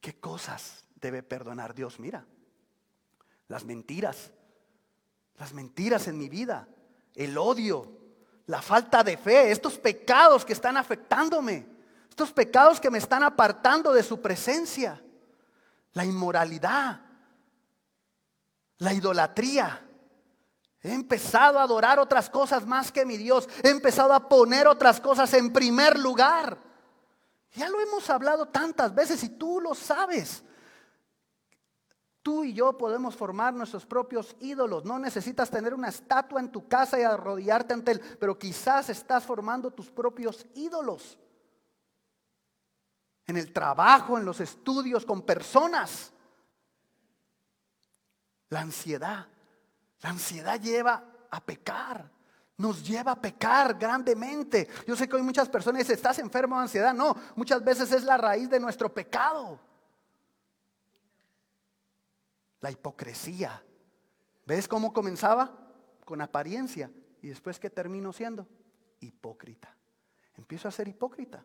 ¿qué 0.00 0.18
cosas 0.18 0.84
debe 0.96 1.22
perdonar 1.22 1.74
Dios? 1.74 1.98
Mira, 2.00 2.26
las 3.48 3.64
mentiras, 3.64 4.30
las 5.38 5.52
mentiras 5.52 6.08
en 6.08 6.18
mi 6.18 6.28
vida, 6.28 6.68
el 7.14 7.36
odio, 7.38 7.98
la 8.46 8.62
falta 8.62 9.02
de 9.04 9.16
fe, 9.16 9.50
estos 9.50 9.78
pecados 9.78 10.44
que 10.44 10.52
están 10.52 10.76
afectándome, 10.76 11.66
estos 12.08 12.32
pecados 12.32 12.80
que 12.80 12.90
me 12.90 12.98
están 12.98 13.22
apartando 13.22 13.92
de 13.92 14.02
su 14.02 14.20
presencia, 14.20 15.02
la 15.92 16.04
inmoralidad, 16.04 17.00
la 18.78 18.92
idolatría. 18.92 19.86
He 20.82 20.94
empezado 20.94 21.58
a 21.58 21.62
adorar 21.62 21.98
otras 21.98 22.30
cosas 22.30 22.66
más 22.66 22.90
que 22.90 23.04
mi 23.04 23.16
Dios. 23.16 23.48
He 23.62 23.68
empezado 23.68 24.14
a 24.14 24.28
poner 24.28 24.66
otras 24.66 25.00
cosas 25.00 25.32
en 25.34 25.52
primer 25.52 25.98
lugar. 25.98 26.58
Ya 27.52 27.68
lo 27.68 27.80
hemos 27.80 28.08
hablado 28.08 28.46
tantas 28.46 28.94
veces 28.94 29.22
y 29.24 29.30
tú 29.30 29.60
lo 29.60 29.74
sabes. 29.74 30.42
Tú 32.22 32.44
y 32.44 32.52
yo 32.52 32.76
podemos 32.76 33.16
formar 33.16 33.52
nuestros 33.52 33.84
propios 33.84 34.36
ídolos. 34.40 34.84
No 34.84 34.98
necesitas 34.98 35.50
tener 35.50 35.74
una 35.74 35.88
estatua 35.88 36.40
en 36.40 36.50
tu 36.50 36.68
casa 36.68 36.98
y 36.98 37.02
arrodillarte 37.02 37.74
ante 37.74 37.92
él, 37.92 38.00
pero 38.18 38.38
quizás 38.38 38.88
estás 38.88 39.24
formando 39.24 39.70
tus 39.70 39.90
propios 39.90 40.46
ídolos. 40.54 41.18
En 43.26 43.36
el 43.36 43.52
trabajo, 43.52 44.18
en 44.18 44.24
los 44.24 44.40
estudios, 44.40 45.04
con 45.04 45.22
personas. 45.22 46.12
La 48.48 48.60
ansiedad. 48.60 49.29
La 50.02 50.10
ansiedad 50.10 50.60
lleva 50.60 51.04
a 51.30 51.40
pecar. 51.44 52.10
Nos 52.56 52.86
lleva 52.86 53.12
a 53.12 53.20
pecar 53.20 53.78
grandemente. 53.78 54.68
Yo 54.86 54.94
sé 54.94 55.08
que 55.08 55.16
hay 55.16 55.22
muchas 55.22 55.48
personas 55.48 55.78
dicen, 55.80 55.96
estás 55.96 56.18
enfermo 56.18 56.56
de 56.56 56.62
ansiedad. 56.62 56.92
No, 56.92 57.16
muchas 57.36 57.64
veces 57.64 57.90
es 57.92 58.04
la 58.04 58.16
raíz 58.16 58.50
de 58.50 58.60
nuestro 58.60 58.92
pecado. 58.92 59.58
La 62.60 62.70
hipocresía. 62.70 63.62
¿Ves 64.44 64.68
cómo 64.68 64.92
comenzaba? 64.92 65.56
Con 66.04 66.20
apariencia. 66.20 66.90
Y 67.22 67.28
después 67.28 67.58
que 67.58 67.70
termino 67.70 68.12
siendo 68.12 68.46
hipócrita. 69.00 69.74
Empiezo 70.36 70.68
a 70.68 70.70
ser 70.70 70.88
hipócrita. 70.88 71.42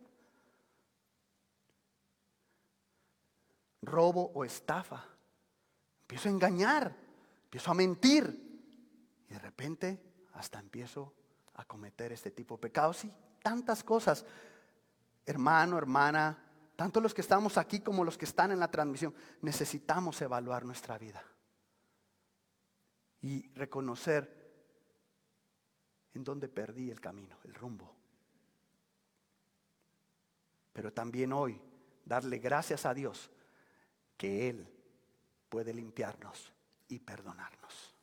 Robo 3.82 4.32
o 4.34 4.44
estafa. 4.44 5.06
Empiezo 6.02 6.28
a 6.28 6.32
engañar. 6.32 6.96
Empiezo 7.46 7.72
a 7.72 7.74
mentir. 7.74 8.45
Y 9.30 9.34
de 9.34 9.40
repente 9.40 10.02
hasta 10.34 10.60
empiezo 10.60 11.14
a 11.56 11.66
cometer 11.66 12.12
este 12.12 12.32
tipo 12.32 12.56
de 12.56 12.62
pecados 12.62 13.06
y 13.06 13.14
tantas 13.42 13.84
cosas. 13.84 14.26
Hermano, 15.26 15.78
hermana, 15.78 16.38
tanto 16.76 17.00
los 17.00 17.14
que 17.14 17.22
estamos 17.22 17.58
aquí 17.58 17.80
como 17.80 18.04
los 18.04 18.18
que 18.18 18.26
están 18.26 18.52
en 18.52 18.60
la 18.60 18.70
transmisión, 18.70 19.14
necesitamos 19.42 20.22
evaluar 20.22 20.66
nuestra 20.66 20.98
vida 20.98 21.24
y 23.22 23.50
reconocer 23.54 24.46
en 26.14 26.24
dónde 26.24 26.48
perdí 26.48 26.92
el 26.92 27.00
camino, 27.00 27.38
el 27.44 27.54
rumbo. 27.54 27.96
Pero 30.74 30.92
también 30.94 31.34
hoy 31.34 31.60
darle 32.04 32.38
gracias 32.40 32.86
a 32.86 32.94
Dios 32.94 33.32
que 34.18 34.50
Él 34.50 34.68
puede 35.50 35.74
limpiarnos 35.74 36.54
y 36.88 37.00
perdonarnos. 37.00 37.95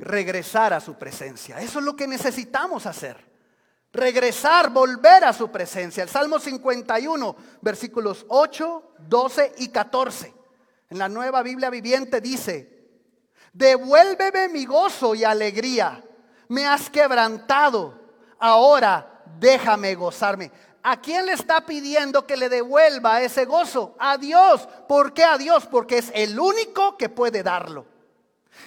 Regresar 0.00 0.72
a 0.72 0.80
su 0.80 0.94
presencia. 0.94 1.60
Eso 1.60 1.78
es 1.78 1.84
lo 1.84 1.94
que 1.94 2.06
necesitamos 2.06 2.86
hacer 2.86 3.30
regresar, 3.92 4.70
volver 4.70 5.24
a 5.24 5.32
su 5.32 5.50
presencia. 5.50 6.02
El 6.02 6.08
Salmo 6.08 6.38
51, 6.38 7.36
versículos 7.60 8.24
8, 8.28 8.94
12 8.98 9.54
y 9.58 9.68
14. 9.68 10.34
En 10.90 10.98
la 10.98 11.08
nueva 11.08 11.42
Biblia 11.42 11.70
viviente 11.70 12.20
dice, 12.20 12.88
devuélveme 13.52 14.48
mi 14.48 14.64
gozo 14.64 15.14
y 15.14 15.24
alegría. 15.24 16.02
Me 16.48 16.66
has 16.66 16.90
quebrantado. 16.90 17.98
Ahora 18.38 19.22
déjame 19.38 19.94
gozarme. 19.94 20.50
¿A 20.82 21.00
quién 21.00 21.26
le 21.26 21.32
está 21.32 21.66
pidiendo 21.66 22.26
que 22.26 22.36
le 22.36 22.48
devuelva 22.48 23.20
ese 23.20 23.44
gozo? 23.44 23.94
A 23.98 24.16
Dios. 24.16 24.66
¿Por 24.88 25.12
qué 25.12 25.24
a 25.24 25.36
Dios? 25.36 25.66
Porque 25.66 25.98
es 25.98 26.10
el 26.14 26.40
único 26.40 26.96
que 26.96 27.08
puede 27.08 27.42
darlo. 27.42 27.86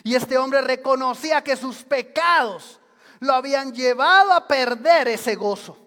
Y 0.03 0.15
este 0.15 0.37
hombre 0.37 0.61
reconocía 0.61 1.43
que 1.43 1.55
sus 1.55 1.83
pecados 1.83 2.79
lo 3.19 3.33
habían 3.33 3.73
llevado 3.73 4.33
a 4.33 4.47
perder 4.47 5.07
ese 5.07 5.35
gozo. 5.35 5.77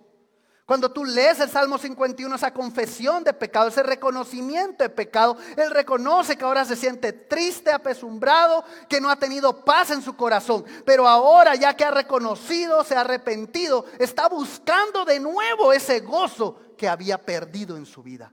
Cuando 0.66 0.90
tú 0.90 1.04
lees 1.04 1.38
el 1.38 1.48
Salmo 1.48 1.78
51, 1.78 2.34
esa 2.34 2.52
confesión 2.52 3.22
de 3.22 3.32
pecado, 3.32 3.68
ese 3.68 3.84
reconocimiento 3.84 4.82
de 4.82 4.90
pecado, 4.90 5.36
él 5.56 5.70
reconoce 5.70 6.36
que 6.36 6.44
ahora 6.44 6.64
se 6.64 6.74
siente 6.74 7.12
triste, 7.12 7.70
apesumbrado, 7.70 8.64
que 8.88 9.00
no 9.00 9.08
ha 9.08 9.14
tenido 9.14 9.64
paz 9.64 9.92
en 9.92 10.02
su 10.02 10.16
corazón. 10.16 10.64
Pero 10.84 11.06
ahora 11.06 11.54
ya 11.54 11.76
que 11.76 11.84
ha 11.84 11.92
reconocido, 11.92 12.82
se 12.82 12.96
ha 12.96 13.02
arrepentido, 13.02 13.84
está 14.00 14.28
buscando 14.28 15.04
de 15.04 15.20
nuevo 15.20 15.72
ese 15.72 16.00
gozo 16.00 16.60
que 16.76 16.88
había 16.88 17.24
perdido 17.24 17.76
en 17.76 17.86
su 17.86 18.02
vida. 18.02 18.32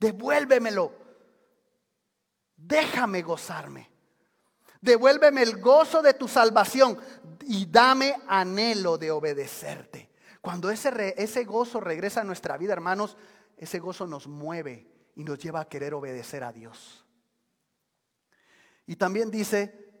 Devuélvemelo. 0.00 0.92
Déjame 2.56 3.22
gozarme. 3.22 3.89
Devuélveme 4.80 5.42
el 5.42 5.60
gozo 5.60 6.00
de 6.00 6.14
tu 6.14 6.26
salvación 6.26 6.98
y 7.42 7.66
dame 7.66 8.14
anhelo 8.26 8.96
de 8.96 9.10
obedecerte. 9.10 10.10
Cuando 10.40 10.70
ese, 10.70 11.14
ese 11.18 11.44
gozo 11.44 11.80
regresa 11.80 12.22
a 12.22 12.24
nuestra 12.24 12.56
vida, 12.56 12.72
hermanos, 12.72 13.16
ese 13.56 13.78
gozo 13.78 14.06
nos 14.06 14.26
mueve 14.26 14.86
y 15.16 15.24
nos 15.24 15.38
lleva 15.38 15.60
a 15.60 15.68
querer 15.68 15.92
obedecer 15.92 16.42
a 16.42 16.52
Dios. 16.52 17.04
Y 18.86 18.96
también 18.96 19.30
dice, 19.30 19.92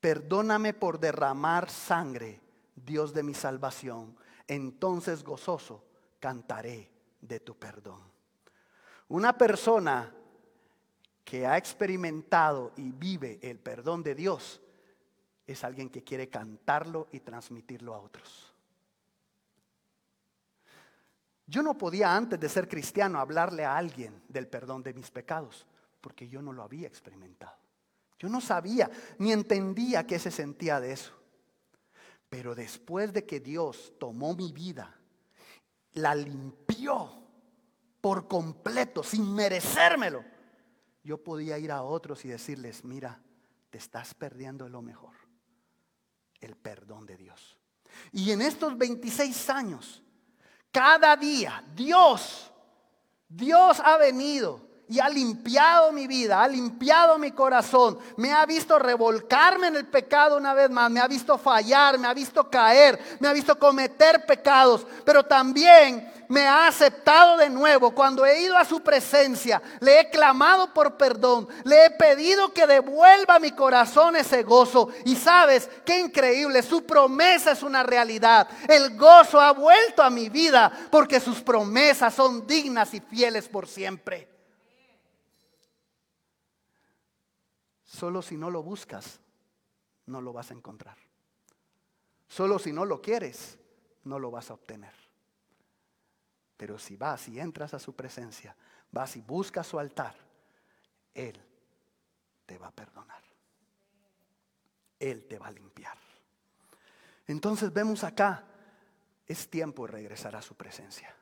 perdóname 0.00 0.74
por 0.74 0.98
derramar 0.98 1.70
sangre, 1.70 2.40
Dios 2.74 3.14
de 3.14 3.22
mi 3.22 3.34
salvación. 3.34 4.16
Entonces 4.48 5.22
gozoso 5.22 5.84
cantaré 6.18 6.90
de 7.20 7.38
tu 7.38 7.56
perdón. 7.56 8.02
Una 9.08 9.36
persona 9.38 10.12
que 11.30 11.46
ha 11.46 11.56
experimentado 11.56 12.72
y 12.76 12.90
vive 12.90 13.38
el 13.40 13.60
perdón 13.60 14.02
de 14.02 14.16
Dios 14.16 14.60
es 15.46 15.62
alguien 15.62 15.88
que 15.88 16.02
quiere 16.02 16.28
cantarlo 16.28 17.06
y 17.12 17.20
transmitirlo 17.20 17.94
a 17.94 18.00
otros. 18.00 18.52
Yo 21.46 21.62
no 21.62 21.78
podía 21.78 22.16
antes 22.16 22.40
de 22.40 22.48
ser 22.48 22.68
cristiano 22.68 23.20
hablarle 23.20 23.64
a 23.64 23.76
alguien 23.76 24.20
del 24.28 24.48
perdón 24.48 24.82
de 24.82 24.92
mis 24.92 25.08
pecados, 25.12 25.68
porque 26.00 26.28
yo 26.28 26.42
no 26.42 26.52
lo 26.52 26.64
había 26.64 26.88
experimentado. 26.88 27.56
Yo 28.18 28.28
no 28.28 28.40
sabía 28.40 28.90
ni 29.18 29.30
entendía 29.30 30.08
qué 30.08 30.18
se 30.18 30.32
sentía 30.32 30.80
de 30.80 30.90
eso. 30.94 31.12
Pero 32.28 32.56
después 32.56 33.12
de 33.12 33.24
que 33.24 33.38
Dios 33.38 33.92
tomó 34.00 34.34
mi 34.34 34.50
vida, 34.50 34.98
la 35.92 36.12
limpió 36.12 37.22
por 38.00 38.26
completo, 38.26 39.04
sin 39.04 39.32
merecérmelo, 39.32 40.24
yo 41.02 41.22
podía 41.22 41.58
ir 41.58 41.72
a 41.72 41.82
otros 41.82 42.24
y 42.24 42.28
decirles, 42.28 42.84
mira, 42.84 43.20
te 43.70 43.78
estás 43.78 44.14
perdiendo 44.14 44.68
lo 44.68 44.82
mejor, 44.82 45.14
el 46.40 46.56
perdón 46.56 47.06
de 47.06 47.16
Dios. 47.16 47.58
Y 48.12 48.30
en 48.30 48.42
estos 48.42 48.76
26 48.76 49.50
años, 49.50 50.02
cada 50.70 51.16
día, 51.16 51.64
Dios, 51.74 52.52
Dios 53.28 53.80
ha 53.80 53.96
venido 53.96 54.69
y 54.90 54.98
ha 54.98 55.08
limpiado 55.08 55.92
mi 55.92 56.08
vida, 56.08 56.42
ha 56.42 56.48
limpiado 56.48 57.16
mi 57.16 57.30
corazón, 57.30 57.96
me 58.16 58.32
ha 58.32 58.44
visto 58.44 58.76
revolcarme 58.76 59.68
en 59.68 59.76
el 59.76 59.86
pecado 59.86 60.36
una 60.36 60.52
vez 60.52 60.68
más, 60.68 60.90
me 60.90 60.98
ha 60.98 61.06
visto 61.06 61.38
fallar, 61.38 61.96
me 61.96 62.08
ha 62.08 62.12
visto 62.12 62.50
caer, 62.50 62.98
me 63.20 63.28
ha 63.28 63.32
visto 63.32 63.56
cometer 63.56 64.26
pecados, 64.26 64.84
pero 65.04 65.22
también 65.24 66.12
me 66.26 66.44
ha 66.44 66.66
aceptado 66.66 67.36
de 67.36 67.48
nuevo. 67.48 67.92
Cuando 67.92 68.26
he 68.26 68.42
ido 68.42 68.56
a 68.56 68.64
su 68.64 68.80
presencia, 68.80 69.62
le 69.78 70.00
he 70.00 70.10
clamado 70.10 70.74
por 70.74 70.96
perdón, 70.96 71.46
le 71.62 71.86
he 71.86 71.90
pedido 71.90 72.52
que 72.52 72.66
devuelva 72.66 73.36
a 73.36 73.40
mi 73.40 73.52
corazón 73.52 74.16
ese 74.16 74.42
gozo. 74.42 74.88
Y 75.04 75.14
sabes, 75.14 75.70
qué 75.84 76.00
increíble, 76.00 76.64
su 76.64 76.84
promesa 76.84 77.52
es 77.52 77.62
una 77.62 77.84
realidad. 77.84 78.48
El 78.66 78.96
gozo 78.96 79.40
ha 79.40 79.52
vuelto 79.52 80.02
a 80.02 80.10
mi 80.10 80.28
vida 80.28 80.72
porque 80.90 81.20
sus 81.20 81.40
promesas 81.40 82.12
son 82.12 82.44
dignas 82.44 82.92
y 82.92 83.00
fieles 83.00 83.48
por 83.48 83.68
siempre. 83.68 84.39
Solo 88.00 88.22
si 88.22 88.38
no 88.38 88.48
lo 88.50 88.62
buscas, 88.62 89.20
no 90.06 90.22
lo 90.22 90.32
vas 90.32 90.50
a 90.50 90.54
encontrar. 90.54 90.96
Solo 92.26 92.58
si 92.58 92.72
no 92.72 92.86
lo 92.86 93.02
quieres, 93.02 93.58
no 94.04 94.18
lo 94.18 94.30
vas 94.30 94.48
a 94.48 94.54
obtener. 94.54 94.94
Pero 96.56 96.78
si 96.78 96.96
vas 96.96 97.28
y 97.28 97.38
entras 97.38 97.74
a 97.74 97.78
su 97.78 97.94
presencia, 97.94 98.56
vas 98.90 99.16
y 99.16 99.20
buscas 99.20 99.66
su 99.66 99.78
altar, 99.78 100.14
Él 101.12 101.38
te 102.46 102.56
va 102.56 102.68
a 102.68 102.74
perdonar. 102.74 103.22
Él 104.98 105.26
te 105.28 105.38
va 105.38 105.48
a 105.48 105.52
limpiar. 105.52 105.98
Entonces 107.26 107.70
vemos 107.70 108.02
acá, 108.02 108.46
es 109.26 109.50
tiempo 109.50 109.84
de 109.84 109.92
regresar 109.92 110.34
a 110.36 110.40
su 110.40 110.54
presencia. 110.54 111.14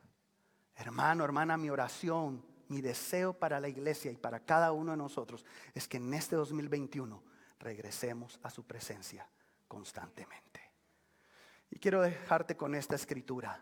Hermano, 0.77 1.25
hermana, 1.25 1.57
mi 1.57 1.69
oración 1.69 2.41
mi 2.69 2.81
deseo 2.81 3.33
para 3.33 3.59
la 3.59 3.67
iglesia 3.67 4.11
y 4.11 4.17
para 4.17 4.39
cada 4.39 4.71
uno 4.71 4.91
de 4.91 4.97
nosotros 4.97 5.45
es 5.73 5.87
que 5.87 5.97
en 5.97 6.13
este 6.13 6.35
2021 6.35 7.21
regresemos 7.59 8.39
a 8.43 8.49
su 8.49 8.65
presencia 8.65 9.27
constantemente. 9.67 10.61
Y 11.71 11.79
quiero 11.79 12.01
dejarte 12.01 12.55
con 12.55 12.73
esta 12.73 12.95
escritura 12.95 13.61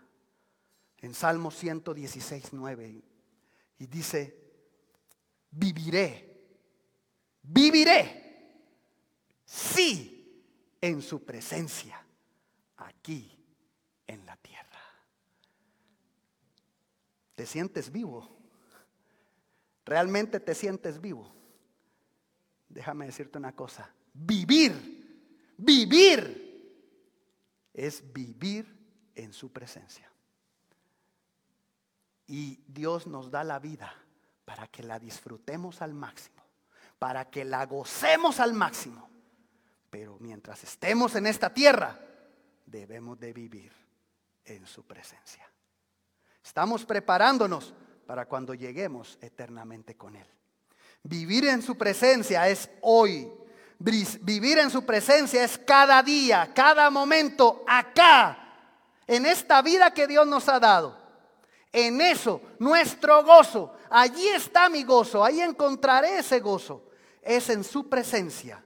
en 1.00 1.14
Salmo 1.14 1.52
116, 1.52 2.54
9. 2.54 3.04
Y 3.80 3.88
dice, 3.88 4.36
viviré, 5.52 6.48
viviré, 7.44 8.62
sí, 9.46 10.44
en 10.82 11.02
su 11.02 11.24
presencia, 11.24 12.04
aquí 12.78 13.38
en 14.06 14.26
la 14.26 14.38
tierra. 14.38 14.82
¿Te 17.36 17.46
sientes 17.46 17.92
vivo? 17.92 18.37
¿Realmente 19.88 20.42
te 20.42 20.54
sientes 20.54 21.00
vivo? 21.00 21.34
Déjame 22.68 23.06
decirte 23.06 23.38
una 23.38 23.56
cosa. 23.56 23.90
Vivir, 24.14 25.54
vivir 25.58 26.92
es 27.74 28.04
vivir 28.12 28.68
en 29.16 29.32
su 29.32 29.54
presencia. 29.54 30.12
Y 32.28 32.60
Dios 32.68 33.08
nos 33.08 33.32
da 33.32 33.46
la 33.46 33.60
vida 33.60 33.96
para 34.44 34.68
que 34.68 34.84
la 34.84 35.00
disfrutemos 35.00 35.82
al 35.82 35.94
máximo, 35.94 36.44
para 37.00 37.30
que 37.30 37.46
la 37.46 37.66
gocemos 37.66 38.42
al 38.42 38.52
máximo. 38.52 39.10
Pero 39.90 40.18
mientras 40.20 40.66
estemos 40.66 41.16
en 41.16 41.28
esta 41.28 41.54
tierra, 41.54 41.98
debemos 42.66 43.18
de 43.22 43.32
vivir 43.32 43.72
en 44.44 44.68
su 44.68 44.86
presencia. 44.86 45.50
Estamos 46.44 46.84
preparándonos 46.86 47.74
para 48.08 48.26
cuando 48.26 48.54
lleguemos 48.54 49.20
eternamente 49.22 49.96
con 49.96 50.16
Él. 50.16 50.26
Vivir 51.04 51.46
en 51.46 51.62
su 51.62 51.78
presencia 51.78 52.48
es 52.50 52.70
hoy. 52.82 53.32
Vivir 53.78 54.58
en 54.58 54.72
su 54.72 54.84
presencia 54.84 55.44
es 55.44 55.58
cada 55.60 56.02
día, 56.02 56.52
cada 56.56 56.90
momento, 56.90 57.64
acá, 57.68 58.56
en 59.06 59.26
esta 59.26 59.62
vida 59.62 59.94
que 59.94 60.08
Dios 60.08 60.26
nos 60.26 60.50
ha 60.50 60.60
dado. 60.60 60.98
En 61.72 62.02
eso, 62.02 62.42
nuestro 62.58 63.24
gozo, 63.24 63.76
allí 63.90 64.28
está 64.30 64.70
mi 64.70 64.84
gozo, 64.84 65.24
ahí 65.24 65.42
encontraré 65.42 66.20
ese 66.20 66.40
gozo. 66.40 66.90
Es 67.22 67.50
en 67.50 67.64
su 67.64 67.88
presencia 67.88 68.64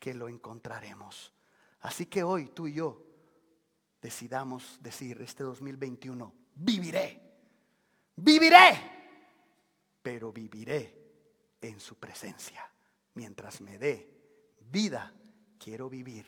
que 0.00 0.12
lo 0.14 0.28
encontraremos. 0.28 1.32
Así 1.82 2.06
que 2.06 2.24
hoy 2.24 2.48
tú 2.48 2.66
y 2.66 2.74
yo 2.74 3.00
decidamos 4.00 4.78
decir 4.80 5.22
este 5.22 5.44
2021, 5.44 6.34
viviré 6.54 7.21
Viviré, 8.16 8.92
pero 10.02 10.32
viviré 10.32 11.02
en 11.60 11.80
su 11.80 11.96
presencia. 11.96 12.68
Mientras 13.14 13.60
me 13.60 13.78
dé 13.78 14.56
vida, 14.60 15.12
quiero 15.58 15.88
vivir 15.88 16.26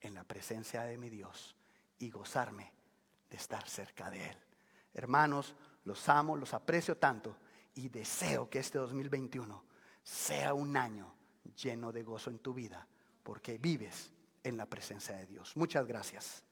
en 0.00 0.14
la 0.14 0.24
presencia 0.24 0.82
de 0.82 0.98
mi 0.98 1.10
Dios 1.10 1.56
y 1.98 2.10
gozarme 2.10 2.72
de 3.30 3.36
estar 3.36 3.68
cerca 3.68 4.10
de 4.10 4.30
Él. 4.30 4.36
Hermanos, 4.94 5.54
los 5.84 6.08
amo, 6.08 6.36
los 6.36 6.54
aprecio 6.54 6.96
tanto 6.96 7.36
y 7.74 7.88
deseo 7.88 8.48
que 8.50 8.58
este 8.58 8.78
2021 8.78 9.64
sea 10.02 10.54
un 10.54 10.76
año 10.76 11.14
lleno 11.56 11.92
de 11.92 12.02
gozo 12.02 12.30
en 12.30 12.38
tu 12.38 12.54
vida, 12.54 12.86
porque 13.22 13.58
vives 13.58 14.12
en 14.42 14.56
la 14.56 14.66
presencia 14.66 15.16
de 15.16 15.26
Dios. 15.26 15.56
Muchas 15.56 15.86
gracias. 15.86 16.44